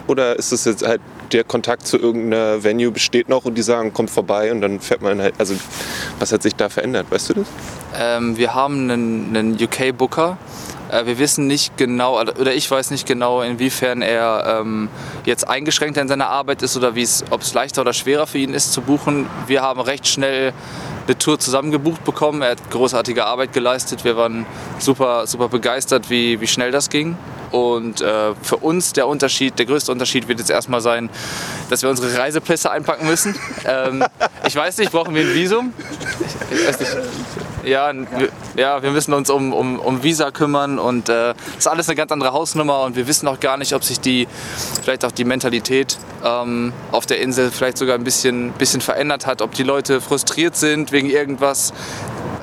Oder 0.07 0.37
ist 0.37 0.51
das 0.51 0.65
jetzt 0.65 0.85
halt 0.87 1.01
der 1.31 1.43
Kontakt 1.43 1.85
zu 1.85 1.97
irgendeiner 1.97 2.63
Venue 2.63 2.91
besteht 2.91 3.29
noch 3.29 3.45
und 3.45 3.55
die 3.55 3.61
sagen, 3.61 3.93
kommt 3.93 4.09
vorbei 4.09 4.51
und 4.51 4.61
dann 4.61 4.79
fährt 4.79 5.01
man 5.01 5.21
halt. 5.21 5.35
Also, 5.37 5.55
was 6.17 6.31
hat 6.31 6.41
sich 6.41 6.55
da 6.55 6.69
verändert? 6.69 7.07
Weißt 7.11 7.29
du 7.29 7.33
das? 7.35 7.47
Ähm, 7.95 8.37
wir 8.37 8.55
haben 8.55 8.89
einen, 8.89 9.35
einen 9.35 9.53
UK-Booker. 9.53 10.37
Äh, 10.89 11.05
wir 11.05 11.19
wissen 11.19 11.47
nicht 11.47 11.77
genau, 11.77 12.19
oder 12.19 12.53
ich 12.53 12.69
weiß 12.69 12.91
nicht 12.91 13.07
genau, 13.07 13.41
inwiefern 13.41 14.01
er 14.01 14.59
ähm, 14.61 14.89
jetzt 15.25 15.47
eingeschränkter 15.47 16.01
in 16.01 16.07
seiner 16.07 16.29
Arbeit 16.29 16.61
ist 16.61 16.75
oder 16.77 16.93
ob 17.29 17.41
es 17.41 17.53
leichter 17.53 17.81
oder 17.81 17.93
schwerer 17.93 18.27
für 18.27 18.37
ihn 18.37 18.53
ist 18.53 18.73
zu 18.73 18.81
buchen. 18.81 19.27
Wir 19.47 19.61
haben 19.61 19.79
recht 19.79 20.07
schnell 20.07 20.53
eine 21.07 21.17
Tour 21.17 21.39
zusammengebucht 21.39 22.03
bekommen. 22.03 22.41
Er 22.41 22.51
hat 22.51 22.69
großartige 22.69 23.25
Arbeit 23.25 23.53
geleistet. 23.53 24.03
Wir 24.03 24.15
waren 24.15 24.45
super, 24.77 25.25
super 25.25 25.49
begeistert, 25.49 26.09
wie, 26.09 26.39
wie 26.39 26.47
schnell 26.47 26.71
das 26.71 26.89
ging. 26.89 27.17
Und 27.51 28.01
äh, 28.01 28.35
für 28.41 28.57
uns 28.57 28.93
der 28.93 29.07
Unterschied, 29.07 29.57
der 29.57 29.65
größte 29.65 29.91
Unterschied 29.91 30.27
wird 30.27 30.39
jetzt 30.39 30.51
erstmal 30.51 30.81
sein, 30.81 31.09
dass 31.69 31.81
wir 31.81 31.89
unsere 31.89 32.15
Reisepässe 32.15 32.69
einpacken 32.69 33.07
müssen. 33.07 33.35
ähm, 33.65 34.03
ich 34.45 34.55
weiß 34.55 34.77
nicht, 34.77 34.91
brauchen 34.91 35.15
wir 35.15 35.23
ein 35.23 35.33
Visum? 35.33 35.73
Ich 36.51 36.67
weiß 36.67 36.79
nicht. 36.79 36.91
Ja, 37.63 37.91
wir, 37.93 38.29
ja, 38.55 38.81
wir 38.81 38.91
müssen 38.91 39.13
uns 39.13 39.29
um, 39.29 39.51
um, 39.53 39.79
um 39.79 40.01
Visa 40.01 40.31
kümmern 40.31 40.79
und 40.79 41.09
äh, 41.09 41.33
das 41.33 41.57
ist 41.57 41.67
alles 41.67 41.89
eine 41.89 41.95
ganz 41.97 42.11
andere 42.11 42.31
Hausnummer 42.31 42.83
und 42.83 42.95
wir 42.95 43.05
wissen 43.07 43.27
auch 43.27 43.39
gar 43.39 43.57
nicht, 43.57 43.73
ob 43.73 43.83
sich 43.83 43.99
die, 43.99 44.27
vielleicht 44.81 45.03
auch 45.03 45.11
die 45.11 45.25
Mentalität 45.25 45.97
ähm, 46.23 46.71
auf 46.91 47.05
der 47.05 47.19
Insel 47.19 47.51
vielleicht 47.51 47.77
sogar 47.77 47.95
ein 47.95 48.03
bisschen, 48.03 48.51
bisschen 48.53 48.79
verändert 48.79 49.25
hat, 49.25 49.41
ob 49.41 49.53
die 49.53 49.63
Leute 49.63 49.99
frustriert 49.99 50.55
sind 50.55 50.93
wegen 50.93 51.09
irgendwas, 51.09 51.73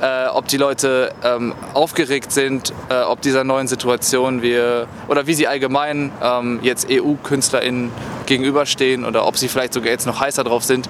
äh, 0.03 0.27
ob 0.29 0.49
die 0.49 0.59
Leute 0.59 1.13
ähm, 1.25 1.55
aufgeregt 1.73 2.31
sind, 2.31 2.75
äh, 2.91 3.01
ob 3.01 3.23
dieser 3.23 3.45
neuen 3.45 3.69
Situation 3.69 4.43
wir 4.43 4.87
oder 5.09 5.27
wie 5.27 5.35
sie 5.35 5.47
allgemein 5.49 6.13
ähm, 6.23 6.61
jetzt 6.63 6.89
EU-KünstlerInnen 6.91 7.91
gegenüberstehen 8.27 9.07
oder 9.07 9.27
ob 9.27 9.39
sie 9.39 9.49
vielleicht 9.49 9.73
sogar 9.73 9.91
jetzt 9.91 10.07
noch 10.07 10.21
heißer 10.21 10.45
drauf 10.45 10.65
sind. 10.65 10.89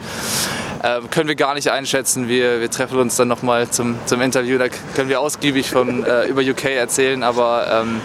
Äh, 0.86 1.00
können 1.10 1.28
wir 1.28 1.34
gar 1.34 1.54
nicht 1.54 1.68
einschätzen. 1.72 2.28
Wir, 2.28 2.60
wir 2.60 2.70
treffen 2.70 2.98
uns 2.98 3.16
dann 3.16 3.26
nochmal 3.26 3.68
zum, 3.68 3.98
zum 4.06 4.20
Interview, 4.20 4.56
da 4.56 4.66
können 4.94 5.08
wir 5.08 5.20
ausgiebig 5.20 5.68
von, 5.68 6.04
äh, 6.04 6.26
über 6.26 6.42
UK 6.42 6.66
erzählen, 6.66 7.24
aber 7.24 7.66
ähm, 7.82 8.00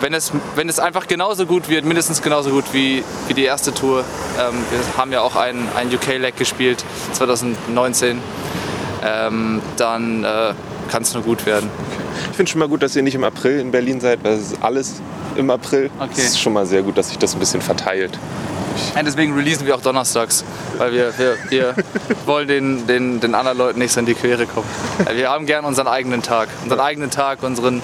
wenn 0.00 0.14
es, 0.14 0.32
wenn 0.56 0.68
es 0.68 0.80
einfach 0.80 1.06
genauso 1.06 1.46
gut 1.46 1.68
wird, 1.68 1.84
mindestens 1.84 2.20
genauso 2.20 2.50
gut 2.50 2.64
wie, 2.72 3.04
wie 3.28 3.34
die 3.34 3.44
erste 3.44 3.72
Tour. 3.72 4.04
Ähm, 4.36 4.56
wir 4.70 4.96
haben 4.96 5.12
ja 5.12 5.20
auch 5.20 5.36
ein, 5.36 5.68
ein 5.76 5.94
UK-Leg 5.94 6.36
gespielt 6.36 6.84
2019 7.12 8.20
ähm, 9.04 9.62
dann 9.76 10.24
äh, 10.24 10.54
kann 10.90 11.02
es 11.02 11.14
nur 11.14 11.22
gut 11.22 11.46
werden. 11.46 11.70
Ich 12.30 12.36
finde 12.36 12.50
schon 12.50 12.58
mal 12.58 12.68
gut, 12.68 12.82
dass 12.82 12.96
ihr 12.96 13.02
nicht 13.02 13.14
im 13.14 13.24
April 13.24 13.60
in 13.60 13.70
Berlin 13.70 14.00
seid, 14.00 14.22
weil 14.22 14.34
es 14.34 14.52
ist 14.52 14.62
alles 14.62 15.00
im 15.36 15.50
April. 15.50 15.90
Okay. 15.98 16.12
Es 16.16 16.24
ist 16.24 16.40
schon 16.40 16.52
mal 16.52 16.66
sehr 16.66 16.82
gut, 16.82 16.98
dass 16.98 17.08
sich 17.08 17.18
das 17.18 17.34
ein 17.34 17.40
bisschen 17.40 17.60
verteilt. 17.60 18.18
Und 18.96 19.04
deswegen 19.04 19.34
releasen 19.34 19.66
wir 19.66 19.74
auch 19.74 19.80
donnerstags, 19.80 20.44
weil 20.76 20.92
wir, 20.92 21.12
wir, 21.18 21.36
wir 21.48 21.74
wollen 22.26 22.48
den, 22.48 22.86
den, 22.86 23.20
den 23.20 23.34
anderen 23.34 23.58
Leuten 23.58 23.78
nicht 23.80 23.92
so 23.92 24.00
in 24.00 24.06
die 24.06 24.14
Quere 24.14 24.46
kommen. 24.46 24.66
Wir 25.14 25.30
haben 25.30 25.46
gern 25.46 25.64
unseren 25.64 25.88
eigenen 25.88 26.22
Tag, 26.22 26.48
unseren 26.62 26.80
eigenen 26.80 27.10
Tag, 27.10 27.42
unseren, 27.42 27.82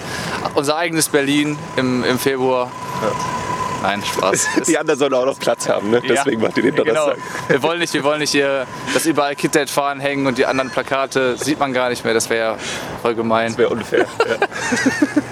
unser 0.54 0.76
eigenes 0.76 1.08
Berlin 1.08 1.58
im, 1.76 2.04
im 2.04 2.18
Februar. 2.18 2.70
Ja. 3.02 3.43
Nein, 3.84 4.02
Spaß. 4.02 4.48
Die 4.66 4.78
anderen 4.78 4.98
sollen 4.98 5.12
auch 5.12 5.26
noch 5.26 5.38
Platz 5.38 5.68
haben, 5.68 5.90
ne? 5.90 6.00
deswegen 6.00 6.40
ja, 6.40 6.48
macht 6.48 6.56
ihr 6.56 6.62
den 6.62 6.74
genau. 6.74 6.94
Donnerstag. 6.94 7.16
Genau. 7.16 7.48
Wir 7.48 7.62
wollen 7.62 7.78
nicht, 7.80 7.92
wir 7.92 8.02
wollen 8.02 8.20
nicht 8.20 8.30
hier, 8.30 8.66
dass 8.94 9.04
überall 9.04 9.36
KitDad 9.36 9.68
fahren 9.68 10.00
hängen 10.00 10.26
und 10.26 10.38
die 10.38 10.46
anderen 10.46 10.70
Plakate 10.70 11.36
sieht 11.36 11.58
man 11.58 11.74
gar 11.74 11.90
nicht 11.90 12.02
mehr. 12.02 12.14
Das 12.14 12.30
wäre 12.30 12.56
voll 13.02 13.14
gemein. 13.14 13.48
Das 13.48 13.58
wäre 13.58 13.68
unfair. 13.68 14.06
ja. 14.26 14.36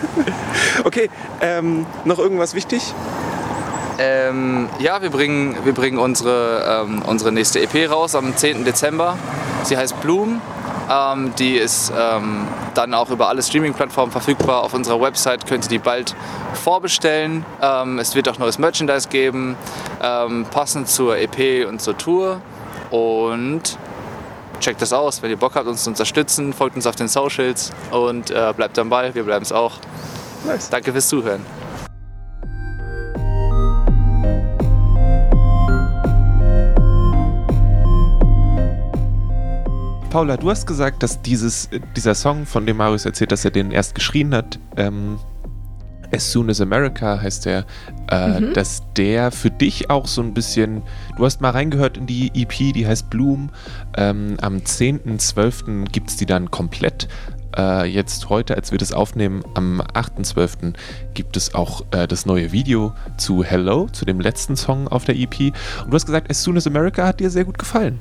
okay, 0.84 1.08
ähm, 1.40 1.86
noch 2.04 2.18
irgendwas 2.18 2.52
wichtig? 2.52 2.82
Ähm, 3.98 4.68
ja, 4.80 5.00
wir 5.00 5.08
bringen, 5.08 5.56
wir 5.64 5.72
bringen 5.72 5.96
unsere, 5.96 6.84
ähm, 6.84 7.00
unsere 7.06 7.32
nächste 7.32 7.58
EP 7.60 7.90
raus 7.90 8.14
am 8.14 8.36
10. 8.36 8.66
Dezember. 8.66 9.16
Sie 9.64 9.78
heißt 9.78 9.98
Bloom. 10.02 10.42
Ähm, 10.90 11.32
die 11.38 11.56
ist 11.56 11.92
ähm, 11.96 12.46
dann 12.74 12.94
auch 12.94 13.10
über 13.10 13.28
alle 13.28 13.42
Streaming-Plattformen 13.42 14.12
verfügbar. 14.12 14.62
Auf 14.62 14.74
unserer 14.74 15.00
Website 15.00 15.46
könnt 15.46 15.64
ihr 15.64 15.70
die 15.70 15.78
bald 15.78 16.14
vorbestellen. 16.54 17.44
Ähm, 17.60 17.98
es 17.98 18.14
wird 18.14 18.28
auch 18.28 18.38
neues 18.38 18.58
Merchandise 18.58 19.08
geben, 19.08 19.56
ähm, 20.02 20.46
passend 20.50 20.88
zur 20.88 21.16
EP 21.16 21.66
und 21.68 21.80
zur 21.80 21.96
Tour. 21.96 22.40
Und 22.90 23.78
checkt 24.60 24.82
das 24.82 24.92
aus, 24.92 25.22
wenn 25.22 25.30
ihr 25.30 25.36
Bock 25.36 25.54
habt, 25.54 25.66
uns 25.66 25.84
zu 25.84 25.90
unterstützen. 25.90 26.52
Folgt 26.52 26.76
uns 26.76 26.86
auf 26.86 26.96
den 26.96 27.08
Socials 27.08 27.72
und 27.90 28.30
äh, 28.30 28.52
bleibt 28.56 28.78
am 28.78 28.88
Ball. 28.88 29.14
Wir 29.14 29.24
bleiben 29.24 29.42
es 29.42 29.52
auch. 29.52 29.72
Nice. 30.44 30.70
Danke 30.70 30.92
fürs 30.92 31.08
Zuhören. 31.08 31.61
Paula, 40.12 40.36
du 40.36 40.50
hast 40.50 40.66
gesagt, 40.66 41.02
dass 41.02 41.22
dieses, 41.22 41.70
dieser 41.96 42.14
Song, 42.14 42.44
von 42.44 42.66
dem 42.66 42.76
Marius 42.76 43.06
erzählt, 43.06 43.32
dass 43.32 43.46
er 43.46 43.50
den 43.50 43.70
erst 43.70 43.94
geschrien 43.94 44.34
hat, 44.34 44.58
ähm, 44.76 45.18
As 46.14 46.30
Soon 46.30 46.50
as 46.50 46.60
America 46.60 47.18
heißt 47.18 47.46
der, 47.46 47.64
äh, 48.10 48.38
mhm. 48.38 48.52
dass 48.52 48.82
der 48.94 49.30
für 49.30 49.50
dich 49.50 49.88
auch 49.88 50.06
so 50.06 50.20
ein 50.20 50.34
bisschen, 50.34 50.82
du 51.16 51.24
hast 51.24 51.40
mal 51.40 51.48
reingehört 51.48 51.96
in 51.96 52.04
die 52.04 52.30
EP, 52.34 52.74
die 52.74 52.86
heißt 52.86 53.08
Bloom. 53.08 53.48
Ähm, 53.96 54.36
am 54.42 54.56
10.12. 54.56 55.86
gibt 55.90 56.10
es 56.10 56.18
die 56.18 56.26
dann 56.26 56.50
komplett. 56.50 57.08
Äh, 57.56 57.86
jetzt 57.86 58.28
heute, 58.28 58.54
als 58.54 58.70
wir 58.70 58.76
das 58.76 58.92
aufnehmen, 58.92 59.42
am 59.54 59.80
8.12. 59.80 60.74
gibt 61.14 61.38
es 61.38 61.54
auch 61.54 61.86
äh, 61.90 62.06
das 62.06 62.26
neue 62.26 62.52
Video 62.52 62.92
zu 63.16 63.42
Hello, 63.42 63.88
zu 63.90 64.04
dem 64.04 64.20
letzten 64.20 64.56
Song 64.56 64.88
auf 64.88 65.06
der 65.06 65.16
EP. 65.16 65.40
Und 65.84 65.90
du 65.90 65.94
hast 65.94 66.04
gesagt, 66.04 66.30
As 66.30 66.42
Soon 66.42 66.58
as 66.58 66.66
America 66.66 67.06
hat 67.06 67.20
dir 67.20 67.30
sehr 67.30 67.46
gut 67.46 67.58
gefallen. 67.58 67.98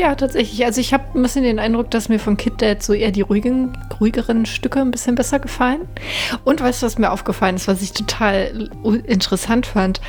Ja, 0.00 0.14
tatsächlich. 0.14 0.64
Also 0.64 0.80
ich 0.80 0.94
habe 0.94 1.04
ein 1.14 1.20
bisschen 1.20 1.42
den 1.42 1.58
Eindruck, 1.58 1.90
dass 1.90 2.08
mir 2.08 2.18
von 2.18 2.38
Kid 2.38 2.62
Dad 2.62 2.82
so 2.82 2.94
eher 2.94 3.10
die 3.10 3.20
ruhigen, 3.20 3.76
ruhigeren 4.00 4.46
Stücke 4.46 4.80
ein 4.80 4.90
bisschen 4.90 5.14
besser 5.14 5.38
gefallen. 5.38 5.86
Und 6.42 6.62
weißt 6.62 6.80
du, 6.80 6.86
was 6.86 6.96
mir 6.96 7.10
aufgefallen 7.10 7.56
ist, 7.56 7.68
was 7.68 7.82
ich 7.82 7.92
total 7.92 8.70
interessant 9.04 9.66
fand? 9.66 10.00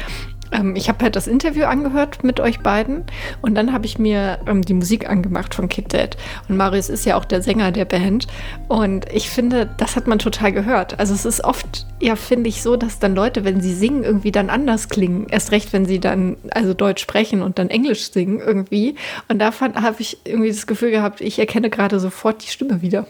Ähm, 0.51 0.75
ich 0.75 0.89
habe 0.89 1.03
halt 1.03 1.15
das 1.15 1.27
Interview 1.27 1.65
angehört 1.65 2.23
mit 2.23 2.39
euch 2.39 2.59
beiden 2.59 3.03
und 3.41 3.55
dann 3.55 3.73
habe 3.73 3.85
ich 3.85 3.97
mir 3.99 4.39
ähm, 4.47 4.61
die 4.61 4.73
Musik 4.73 5.09
angemacht 5.09 5.55
von 5.55 5.69
Kid 5.69 5.93
Dad. 5.93 6.17
Und 6.47 6.57
Marius 6.57 6.89
ist 6.89 7.05
ja 7.05 7.17
auch 7.17 7.25
der 7.25 7.41
Sänger 7.41 7.71
der 7.71 7.85
Band. 7.85 8.27
Und 8.67 9.05
ich 9.11 9.29
finde, 9.29 9.69
das 9.77 9.95
hat 9.95 10.07
man 10.07 10.19
total 10.19 10.51
gehört. 10.51 10.99
Also 10.99 11.13
es 11.13 11.25
ist 11.25 11.43
oft, 11.43 11.85
ja, 11.99 12.15
finde 12.15 12.49
ich 12.49 12.61
so, 12.61 12.75
dass 12.75 12.99
dann 12.99 13.15
Leute, 13.15 13.43
wenn 13.45 13.61
sie 13.61 13.73
singen, 13.73 14.03
irgendwie 14.03 14.31
dann 14.31 14.49
anders 14.49 14.89
klingen. 14.89 15.27
Erst 15.29 15.51
recht, 15.51 15.73
wenn 15.73 15.85
sie 15.85 15.99
dann 15.99 16.37
also 16.51 16.73
Deutsch 16.73 17.01
sprechen 17.01 17.41
und 17.41 17.59
dann 17.59 17.69
Englisch 17.69 18.11
singen 18.11 18.39
irgendwie. 18.39 18.95
Und 19.27 19.39
da 19.39 19.51
habe 19.59 19.95
ich 19.99 20.17
irgendwie 20.25 20.49
das 20.49 20.67
Gefühl 20.67 20.91
gehabt, 20.91 21.21
ich 21.21 21.39
erkenne 21.39 21.69
gerade 21.69 21.99
sofort 21.99 22.43
die 22.43 22.49
Stimme 22.49 22.81
wieder. 22.81 23.07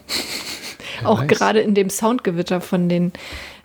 Ja, 1.02 1.08
auch 1.08 1.22
nice. 1.22 1.30
gerade 1.30 1.60
in 1.60 1.74
dem 1.74 1.90
Soundgewitter 1.90 2.62
von 2.62 2.90
den 2.90 3.12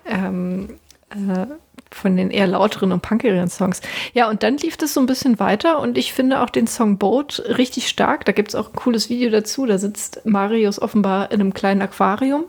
ähm, 0.08 0.68
äh, 1.10 1.46
von 1.90 2.16
den 2.16 2.31
eher 2.31 2.46
lauteren 2.46 2.92
und 2.92 3.03
punkigeren 3.03 3.49
Songs. 3.49 3.81
Ja, 4.12 4.29
und 4.29 4.42
dann 4.42 4.57
lief 4.59 4.77
das 4.77 4.94
so 4.94 5.01
ein 5.01 5.07
bisschen 5.07 5.38
weiter 5.38 5.81
und 5.81 5.96
ich 5.96 6.12
finde 6.12 6.40
auch 6.40 6.51
den 6.51 6.66
Song 6.66 6.99
Boat 6.99 7.42
richtig 7.59 7.88
stark. 7.88 8.25
Da 8.25 8.33
gibt 8.33 8.49
es 8.49 8.55
auch 8.55 8.68
ein 8.68 8.77
cooles 8.77 9.09
Video 9.09 9.31
dazu. 9.31 9.66
Da 9.66 9.79
sitzt 9.79 10.25
Marius 10.25 10.81
offenbar 10.81 11.31
in 11.31 11.40
einem 11.40 11.55
kleinen 11.55 11.83
Aquarium. 11.83 12.44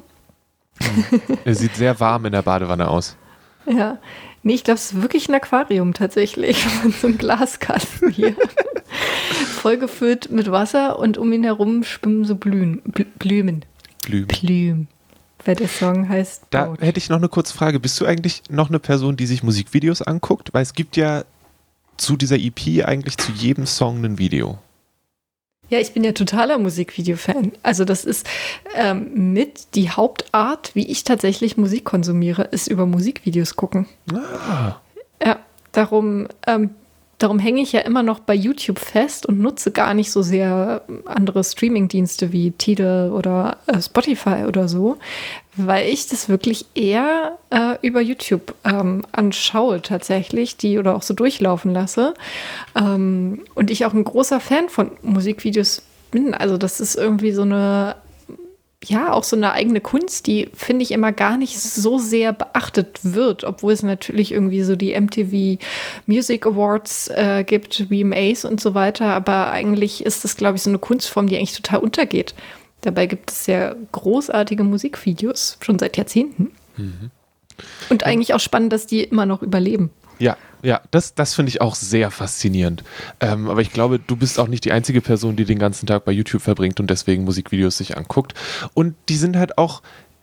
er 1.46 1.56
sieht 1.56 1.76
sehr 1.76 2.00
warm 2.00 2.26
in 2.26 2.32
der 2.32 2.42
Badewanne 2.42 2.88
aus. 2.88 3.16
Ja, 3.66 3.98
nee, 4.44 4.54
ich 4.54 4.64
glaube, 4.64 4.76
es 4.76 4.92
ist 4.92 5.02
wirklich 5.02 5.28
ein 5.30 5.36
Aquarium 5.36 5.94
tatsächlich. 5.94 6.66
so 7.02 7.08
ein 7.08 7.18
Glaskasten 7.18 8.12
hier. 8.12 8.36
Vollgefüllt 9.58 10.32
mit 10.32 10.52
Wasser 10.52 11.00
und 11.00 11.18
um 11.18 11.32
ihn 11.34 11.44
herum 11.44 11.84
schwimmen 11.84 12.26
so 12.26 12.36
Blühen, 12.36 12.82
Blümen. 13.20 13.66
Blümen. 14.00 14.28
Blümen 14.28 14.88
weil 15.48 15.56
der 15.56 15.68
Song 15.68 16.10
heißt. 16.10 16.44
Da 16.50 16.66
Boat. 16.66 16.82
hätte 16.82 16.98
ich 16.98 17.10
noch 17.10 17.18
eine 17.18 17.30
kurze 17.30 17.54
Frage. 17.54 17.80
Bist 17.80 18.00
du 18.00 18.06
eigentlich 18.06 18.44
noch 18.50 18.70
eine 18.70 18.80
Person, 18.80 19.18
die 19.18 19.26
sich 19.26 19.44
Musikvideos 19.44 20.02
anguckt? 20.02 20.54
Weil 20.54 20.64
es 20.64 20.74
gibt 20.74 20.98
ja 20.98 21.24
zu 21.98 22.16
dieser 22.18 22.38
EP 22.38 22.86
eigentlich 22.86 23.18
zu 23.18 23.32
jedem 23.32 23.66
Song 23.66 24.04
ein 24.04 24.18
Video. 24.18 24.60
Ja, 25.70 25.80
ich 25.80 25.94
bin 25.94 26.04
ja 26.04 26.14
totaler 26.14 26.58
Musikvideo-Fan. 26.60 27.52
Also 27.62 27.84
das 27.84 28.06
ist 28.06 28.26
ähm, 28.76 29.34
mit 29.34 29.76
die 29.76 29.90
Hauptart, 29.90 30.74
wie 30.76 30.88
ich 30.88 31.04
tatsächlich 31.04 31.58
Musik 31.58 31.84
konsumiere, 31.84 32.44
ist 32.44 32.68
über 32.68 32.86
Musikvideos 32.86 33.56
gucken. 33.56 33.86
Ah. 34.14 34.76
Ja, 35.24 35.40
darum, 35.74 36.28
ähm, 36.46 36.70
darum 37.18 37.40
hänge 37.40 37.62
ich 37.62 37.72
ja 37.72 37.82
immer 37.82 38.04
noch 38.04 38.20
bei 38.20 38.36
YouTube 38.36 38.80
fest 38.80 39.26
und 39.26 39.40
nutze 39.40 39.72
gar 39.72 39.94
nicht 39.94 40.12
so 40.12 40.22
sehr 40.22 40.84
andere 41.06 41.44
Streaming-Dienste 41.44 42.32
wie 42.32 42.52
Tidal 42.52 43.12
oder 43.12 43.58
äh, 43.68 43.82
Spotify 43.82 44.46
oder 44.48 44.68
so, 44.68 44.98
weil 45.56 45.90
ich 45.90 46.08
das 46.08 46.30
wirklich 46.30 46.66
eher 46.76 47.38
äh, 47.50 47.76
über 47.82 48.02
YouTube 48.02 48.54
ähm, 48.64 49.04
anschaue 49.12 49.82
tatsächlich, 49.82 50.58
die 50.58 50.78
oder 50.78 50.96
auch 50.96 51.02
so 51.02 51.16
durchlaufen 51.16 51.74
lasse. 51.74 52.14
Ähm, 52.76 53.42
und 53.56 53.72
ich 53.72 53.86
auch 53.86 53.94
ein 53.94 54.04
großer 54.04 54.40
Fan 54.40 54.70
von 54.70 54.92
Musikvideos 55.02 55.82
bin. 56.12 56.36
Also 56.36 56.58
das 56.58 56.80
ist 56.80 56.96
irgendwie 56.96 57.32
so 57.32 57.42
eine, 57.42 57.96
ja, 58.86 59.12
auch 59.12 59.24
so 59.24 59.36
eine 59.36 59.54
eigene 59.54 59.82
Kunst, 59.82 60.28
die 60.28 60.50
finde 60.54 60.84
ich 60.84 60.92
immer 60.92 61.12
gar 61.12 61.38
nicht 61.38 61.60
so 61.60 61.98
sehr 61.98 62.32
beachtet 62.32 63.00
wird, 63.02 63.44
obwohl 63.44 63.74
es 63.74 63.82
natürlich 63.82 64.32
irgendwie 64.32 64.62
so 64.62 64.76
die 64.76 65.00
MTV 65.00 65.60
Music 66.06 66.46
Awards 66.46 67.08
äh, 67.10 67.44
gibt, 67.44 67.88
VMAs 67.90 68.46
und 68.46 68.62
so 68.62 68.76
weiter. 68.76 69.08
Aber 69.08 69.52
eigentlich 69.52 70.06
ist 70.06 70.24
das, 70.24 70.38
glaube 70.38 70.58
ich, 70.58 70.64
so 70.64 70.70
eine 70.70 70.80
Kunstform, 70.80 71.28
die 71.28 71.38
eigentlich 71.38 71.56
total 71.60 71.80
untergeht. 71.80 72.36
Dabei 72.82 73.08
gibt 73.08 73.32
es 73.32 73.48
ja 73.48 73.76
großartige 73.92 74.64
Musikvideos, 74.64 75.58
schon 75.60 75.80
seit 75.80 75.98
Jahrzehnten. 75.98 76.52
Mhm. 76.78 77.10
Und 77.90 78.04
eigentlich 78.04 78.36
auch 78.36 78.40
spannend, 78.40 78.72
dass 78.72 78.86
die 78.86 79.04
immer 79.04 79.26
noch 79.26 79.42
überleben. 79.42 79.90
Ja, 80.20 80.38
ja, 80.64 80.82
das, 80.92 81.14
das 81.14 81.36
finde 81.36 81.50
ich 81.50 81.62
auch 81.62 81.76
sehr 81.76 82.12
faszinierend. 82.12 82.84
Ähm, 83.20 83.50
aber 83.50 83.62
ich 83.62 83.72
glaube, 83.72 84.00
du 84.00 84.16
bist 84.16 84.40
auch 84.40 84.48
nicht 84.48 84.66
die 84.66 84.72
einzige 84.72 85.02
Person, 85.02 85.36
die 85.36 85.46
den 85.46 85.60
ganzen 85.60 85.86
Tag 85.88 86.06
bei 86.06 86.12
YouTube 86.12 86.42
verbringt 86.42 86.80
und 86.80 86.90
deswegen 86.90 87.24
Musikvideos 87.24 87.78
sich 87.78 87.98
anguckt. 87.98 88.34
Und 88.74 88.96
die 89.10 89.18
sind 89.18 89.38
halt 89.38 89.58
auch 89.58 89.82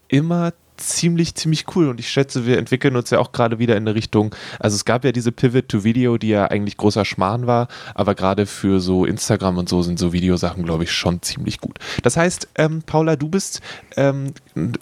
immer 0.09 0.53
ziemlich, 0.77 1.35
ziemlich 1.35 1.67
cool. 1.75 1.89
Und 1.89 2.01
ich 2.01 2.09
schätze, 2.09 2.47
wir 2.47 2.59
entwickeln 2.59 2.97
uns 2.97 3.11
ja 3.11 3.19
auch 3.19 3.33
gerade 3.33 3.59
wieder 3.59 3.77
in 3.77 3.85
eine 3.85 3.95
Richtung. 3.95 4.35
Also 4.59 4.75
es 4.75 4.85
gab 4.85 5.05
ja 5.05 5.13
diese 5.13 5.33
Pivot 5.33 5.69
to 5.69 5.85
Video, 5.85 6.19
die 6.19 6.29
ja 6.29 6.47
eigentlich 6.47 6.77
großer 6.77 7.05
Schmarrn 7.05 7.47
war, 7.47 7.69
aber 7.95 8.15
gerade 8.15 8.47
für 8.47 8.81
so 8.81 9.05
Instagram 9.05 9.59
und 9.59 9.69
so 9.69 9.83
sind 9.83 9.99
so 9.99 10.13
Videosachen, 10.13 10.65
glaube 10.65 10.85
ich, 10.85 10.93
schon 10.93 11.23
ziemlich 11.23 11.61
gut. 11.61 11.79
Das 12.03 12.17
heißt, 12.17 12.49
ähm, 12.57 12.83
Paula, 12.85 13.17
du 13.17 13.29
bist 13.29 13.61
ähm, 13.97 14.35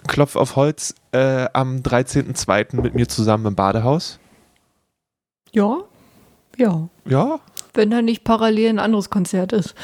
Klopf 0.07 0.35
auf 0.35 0.55
Holz 0.55 0.95
äh, 1.11 1.47
am 1.53 1.77
13.02. 1.77 2.81
mit 2.81 2.95
mir 2.95 3.07
zusammen 3.07 3.45
im 3.45 3.55
Badehaus. 3.55 4.19
Ja. 5.53 5.83
Ja. 6.57 6.89
Ja. 7.05 7.39
Wenn 7.73 7.89
da 7.89 8.01
nicht 8.01 8.23
parallel 8.23 8.69
ein 8.69 8.79
anderes 8.79 9.09
Konzert 9.09 9.53
ist. 9.53 9.75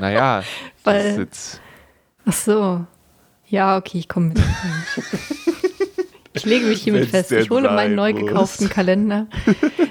Naja. 0.00 0.42
Weil. 0.84 1.28
Ach 2.24 2.32
so. 2.32 2.86
Ja, 3.48 3.76
okay, 3.76 3.98
ich 3.98 4.08
komme 4.08 4.28
mit. 4.28 4.38
Ich 6.36 6.44
lege 6.44 6.66
mich 6.66 6.82
hiermit 6.82 7.08
fest. 7.08 7.32
Ich 7.32 7.48
hole 7.48 7.70
meinen 7.70 7.94
neu 7.94 8.12
gekauften 8.12 8.68
Kalender. 8.68 9.26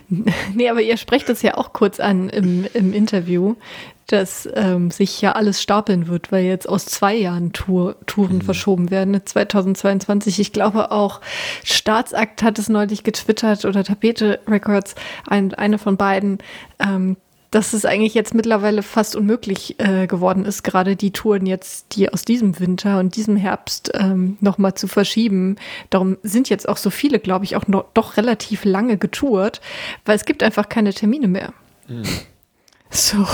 nee, 0.53 0.69
aber 0.69 0.81
ihr 0.81 0.97
sprecht 0.97 1.27
das 1.27 1.41
ja 1.41 1.57
auch 1.57 1.73
kurz 1.73 1.99
an 1.99 2.29
im, 2.29 2.67
im 2.73 2.93
Interview, 2.93 3.55
dass 4.07 4.47
ähm, 4.53 4.91
sich 4.91 5.19
ja 5.21 5.31
alles 5.31 5.61
stapeln 5.61 6.07
wird, 6.07 6.31
weil 6.31 6.45
jetzt 6.45 6.69
aus 6.69 6.85
zwei 6.85 7.15
Jahren 7.15 7.53
Tour, 7.53 7.95
Touren 8.05 8.37
mhm. 8.37 8.41
verschoben 8.41 8.91
werden. 8.91 9.19
2022. 9.23 10.39
Ich 10.39 10.53
glaube 10.53 10.91
auch 10.91 11.21
Staatsakt 11.63 12.43
hat 12.43 12.59
es 12.59 12.69
neulich 12.69 13.03
getwittert 13.03 13.65
oder 13.65 13.83
Tapete 13.83 14.39
Records, 14.47 14.95
ein, 15.27 15.53
eine 15.53 15.77
von 15.77 15.97
beiden, 15.97 16.37
ähm, 16.79 17.17
dass 17.51 17.73
es 17.73 17.85
eigentlich 17.85 18.13
jetzt 18.13 18.33
mittlerweile 18.33 18.83
fast 18.83 19.15
unmöglich 19.15 19.79
äh, 19.79 20.07
geworden 20.07 20.45
ist, 20.45 20.63
gerade 20.63 20.95
die 20.97 21.11
Touren 21.11 21.45
jetzt, 21.45 21.95
die 21.95 22.11
aus 22.11 22.25
diesem 22.25 22.59
Winter 22.59 22.99
und 22.99 23.15
diesem 23.15 23.37
Herbst 23.37 23.91
ähm, 23.93 24.37
nochmal 24.41 24.73
zu 24.73 24.87
verschieben. 24.87 25.55
Darum 25.89 26.17
sind 26.21 26.49
jetzt 26.49 26.67
auch 26.67 26.77
so 26.77 26.89
viele, 26.89 27.17
glaube 27.17 27.45
ich, 27.45 27.55
auch 27.55 27.67
noch 27.67 27.85
doch 27.93 28.17
relativ 28.17 28.65
lange 28.65 28.97
getourt, 28.97 29.61
weil 30.03 30.17
es 30.17 30.25
gibt 30.25 30.43
einfach 30.43 30.67
keine 30.67 30.93
Termine 30.93 31.29
mehr. 31.29 31.53
Mhm. 31.87 32.03
So, 33.05 33.27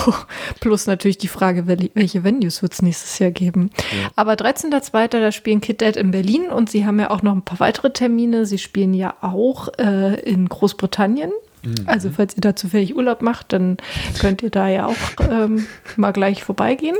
plus 0.59 0.87
natürlich 0.87 1.17
die 1.17 1.27
Frage, 1.27 1.67
welche 1.67 2.23
Venues 2.23 2.61
wird 2.61 2.73
es 2.73 2.81
nächstes 2.81 3.19
Jahr 3.19 3.31
geben. 3.31 3.69
Ja. 3.77 4.09
Aber 4.15 4.33
13.02. 4.33 5.07
da 5.07 5.31
spielen 5.31 5.61
Kid 5.61 5.81
Dead 5.81 5.95
in 5.95 6.11
Berlin 6.11 6.49
und 6.49 6.69
sie 6.69 6.85
haben 6.85 6.99
ja 6.99 7.11
auch 7.11 7.21
noch 7.21 7.33
ein 7.33 7.43
paar 7.43 7.59
weitere 7.59 7.93
Termine. 7.93 8.45
Sie 8.45 8.57
spielen 8.57 8.93
ja 8.93 9.15
auch 9.21 9.69
äh, 9.77 10.19
in 10.21 10.49
Großbritannien. 10.49 11.31
Mhm. 11.63 11.75
Also 11.85 12.09
falls 12.09 12.35
ihr 12.35 12.41
da 12.41 12.55
zufällig 12.55 12.95
Urlaub 12.95 13.21
macht, 13.21 13.53
dann 13.53 13.77
könnt 14.19 14.41
ihr 14.41 14.49
da 14.49 14.67
ja 14.67 14.87
auch 14.87 15.29
ähm, 15.29 15.67
mal 15.95 16.11
gleich 16.11 16.43
vorbeigehen. 16.43 16.97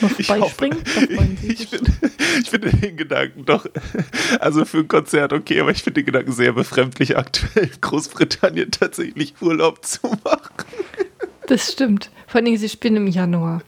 Noch 0.00 0.10
beispringen. 0.26 0.82
Ich, 1.42 1.60
ich 1.60 1.68
finde 1.68 1.92
find 2.70 2.82
den 2.82 2.96
Gedanken 2.96 3.44
doch, 3.44 3.66
also 4.40 4.64
für 4.64 4.78
ein 4.78 4.88
Konzert 4.88 5.32
okay, 5.32 5.60
aber 5.60 5.70
ich 5.70 5.84
finde 5.84 6.00
den 6.00 6.06
Gedanken 6.06 6.32
sehr 6.32 6.52
befremdlich, 6.52 7.16
aktuell 7.16 7.66
in 7.66 7.80
Großbritannien 7.80 8.72
tatsächlich 8.72 9.34
Urlaub 9.40 9.84
zu 9.84 10.00
machen. 10.24 10.83
Das 11.46 11.72
stimmt. 11.72 12.10
Vor 12.26 12.40
allem, 12.40 12.56
sie 12.56 12.68
spielen 12.68 12.96
im 12.96 13.06
Januar. 13.06 13.62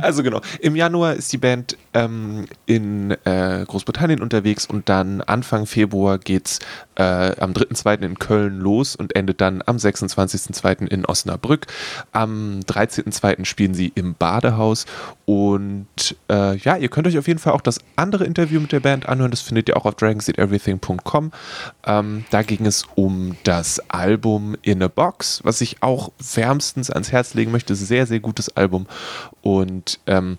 Also 0.00 0.22
genau, 0.22 0.40
im 0.60 0.76
Januar 0.76 1.14
ist 1.14 1.32
die 1.32 1.38
Band 1.38 1.76
ähm, 1.92 2.46
in 2.66 3.10
äh, 3.24 3.64
Großbritannien 3.66 4.22
unterwegs 4.22 4.66
und 4.66 4.88
dann 4.88 5.20
Anfang 5.20 5.66
Februar 5.66 6.18
geht's 6.18 6.60
äh, 6.96 7.02
am 7.40 7.52
3.2. 7.52 8.02
in 8.02 8.18
Köln 8.18 8.58
los 8.58 8.96
und 8.96 9.14
endet 9.14 9.40
dann 9.40 9.62
am 9.64 9.76
26.2. 9.76 10.86
in 10.88 11.06
Osnabrück. 11.06 11.66
Am 12.12 12.60
13.2. 12.66 13.44
spielen 13.44 13.74
sie 13.74 13.92
im 13.94 14.14
Badehaus 14.14 14.86
und 15.24 15.86
äh, 16.30 16.56
ja, 16.56 16.76
ihr 16.76 16.88
könnt 16.88 17.06
euch 17.06 17.18
auf 17.18 17.26
jeden 17.26 17.38
Fall 17.38 17.52
auch 17.52 17.60
das 17.60 17.80
andere 17.96 18.24
Interview 18.24 18.60
mit 18.60 18.72
der 18.72 18.80
Band 18.80 19.08
anhören. 19.08 19.30
Das 19.30 19.40
findet 19.40 19.68
ihr 19.68 19.76
auch 19.76 19.84
auf 19.84 19.94
dragonseateverything.com. 19.96 21.32
Ähm, 21.84 22.24
da 22.30 22.42
ging 22.42 22.66
es 22.66 22.84
um 22.94 23.36
das 23.44 23.80
Album 23.90 24.56
In 24.62 24.82
a 24.82 24.88
Box, 24.88 25.40
was 25.44 25.60
ich 25.60 25.82
auch 25.82 26.10
wärmstens 26.34 26.90
ans 26.90 27.12
Herz 27.12 27.34
legen 27.34 27.52
möchte. 27.52 27.74
Sehr, 27.74 28.06
sehr 28.06 28.20
gutes 28.20 28.56
Album 28.56 28.86
und 29.42 30.00
ähm, 30.06 30.38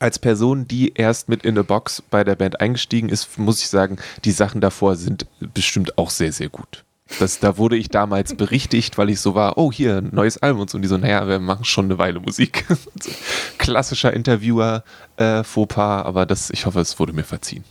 als 0.00 0.18
Person, 0.18 0.66
die 0.66 0.94
erst 0.94 1.28
mit 1.28 1.44
In 1.44 1.58
a 1.58 1.62
Box 1.62 2.02
bei 2.02 2.24
der 2.24 2.34
Band 2.34 2.60
eingestiegen 2.60 3.08
ist, 3.08 3.38
muss 3.38 3.60
ich 3.60 3.68
sagen, 3.68 3.98
die 4.24 4.32
Sachen 4.32 4.60
davor 4.60 4.96
sind 4.96 5.26
bestimmt 5.54 5.98
auch 5.98 6.10
sehr, 6.10 6.32
sehr 6.32 6.48
gut. 6.48 6.84
Das, 7.18 7.40
da 7.40 7.58
wurde 7.58 7.76
ich 7.76 7.88
damals 7.88 8.34
berichtigt, 8.34 8.96
weil 8.96 9.10
ich 9.10 9.20
so 9.20 9.34
war, 9.34 9.58
oh, 9.58 9.72
hier, 9.72 10.00
neues 10.00 10.38
Album 10.38 10.62
und 10.62 10.70
so. 10.70 10.78
Und 10.78 10.82
die 10.82 10.88
so, 10.88 10.96
naja, 10.96 11.26
wir 11.26 11.40
machen 11.40 11.64
schon 11.64 11.86
eine 11.86 11.98
Weile 11.98 12.20
Musik. 12.20 12.64
Klassischer 13.58 14.12
Interviewer-Fauxpas, 14.12 16.02
äh, 16.02 16.06
aber 16.06 16.24
das, 16.24 16.50
ich 16.50 16.66
hoffe, 16.66 16.80
es 16.80 16.98
wurde 16.98 17.12
mir 17.12 17.24
verziehen. 17.24 17.64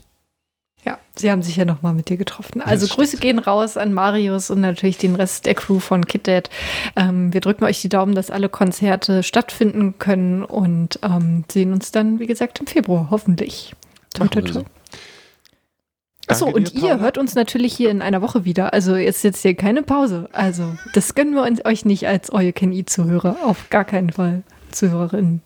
Ja, 0.86 0.98
sie 1.15 1.30
haben 1.30 1.44
sich 1.44 1.58
ja 1.58 1.65
nochmal 1.65 1.94
mit 1.94 2.10
dir 2.10 2.18
getroffen. 2.18 2.62
Also 2.62 2.88
Grüße 2.88 3.18
gehen 3.18 3.39
raus 3.39 3.76
an 3.76 3.94
Marius 3.94 4.50
und 4.50 4.62
natürlich 4.62 4.98
den 4.98 5.15
Rest 5.15 5.46
der 5.46 5.56
Crew 5.56 5.80
von 5.80 6.06
KitDad. 6.06 6.50
Ähm, 6.96 7.34
wir 7.34 7.42
drücken 7.42 7.65
euch 7.65 7.82
die 7.82 7.89
Daumen, 7.89 8.15
dass 8.15 8.32
alle 8.32 8.48
Konzerte 8.48 9.24
stattfinden 9.24 10.00
können 10.00 10.44
und 10.44 11.00
ähm, 11.04 11.44
sehen 11.52 11.74
uns 11.74 11.92
dann, 11.92 12.20
wie 12.20 12.28
gesagt, 12.28 12.60
im 12.60 12.68
Februar, 12.68 13.08
hoffentlich. 13.12 13.76
Toi, 14.13 14.28
toi, 14.28 14.42
toi. 14.42 14.63
Achso, 16.28 16.48
und 16.48 16.76
ihr 16.76 17.00
hört 17.00 17.18
uns 17.18 17.34
natürlich 17.34 17.74
hier 17.74 17.89
in 17.89 18.02
einer 18.02 18.22
Woche 18.22 18.46
wieder. 18.46 18.72
Also 18.74 18.94
ist 18.96 19.24
jetzt 19.24 19.42
hier 19.42 19.56
keine 19.56 19.82
Pause. 19.82 20.30
Also 20.32 20.76
das 20.94 21.15
gönnen 21.15 21.34
wir 21.34 21.65
euch 21.65 21.86
nicht 21.86 22.08
als 22.08 22.30
All 22.30 22.44
You 22.44 22.52
Can 22.54 22.72
Eat 22.72 22.89
Zuhörer. 22.89 23.38
Auf 23.44 23.70
gar 23.70 23.84
keinen 23.84 24.12
Fall, 24.12 24.44
Zuhörerinnen. 24.72 25.42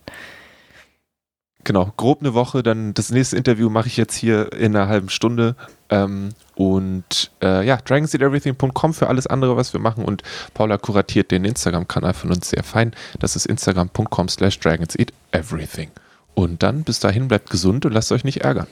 Genau, 1.64 1.92
grob 1.96 2.20
eine 2.20 2.34
Woche. 2.34 2.62
Dann 2.62 2.94
das 2.94 3.10
nächste 3.10 3.36
Interview 3.36 3.70
mache 3.70 3.88
ich 3.88 3.96
jetzt 3.96 4.14
hier 4.14 4.52
in 4.52 4.76
einer 4.76 4.88
halben 4.88 5.08
Stunde. 5.08 5.56
Ähm, 5.88 6.30
und 6.54 7.30
äh, 7.42 7.66
ja, 7.66 7.78
dragonseedeverything.com 7.78 8.94
für 8.94 9.08
alles 9.08 9.26
andere, 9.26 9.56
was 9.56 9.72
wir 9.72 9.80
machen. 9.80 10.04
Und 10.04 10.22
Paula 10.52 10.78
kuratiert 10.78 11.30
den 11.30 11.44
Instagram-Kanal 11.44 12.14
von 12.14 12.30
uns 12.30 12.50
sehr 12.50 12.62
fein. 12.62 12.92
Das 13.18 13.34
ist 13.34 13.46
instagram.com 13.46 14.28
slash 14.28 14.60
dragonseateverything. 14.60 15.90
Und 16.34 16.62
dann 16.62 16.84
bis 16.84 17.00
dahin 17.00 17.28
bleibt 17.28 17.50
gesund 17.50 17.86
und 17.86 17.92
lasst 17.92 18.12
euch 18.12 18.24
nicht 18.24 18.42
ärgern. 18.42 18.66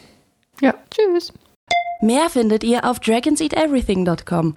Ja, 0.60 0.74
tschüss. 0.90 1.32
Mehr 2.02 2.28
findet 2.28 2.64
ihr 2.64 2.84
auf 2.84 3.00
dragonseateverything.com. 3.00 4.54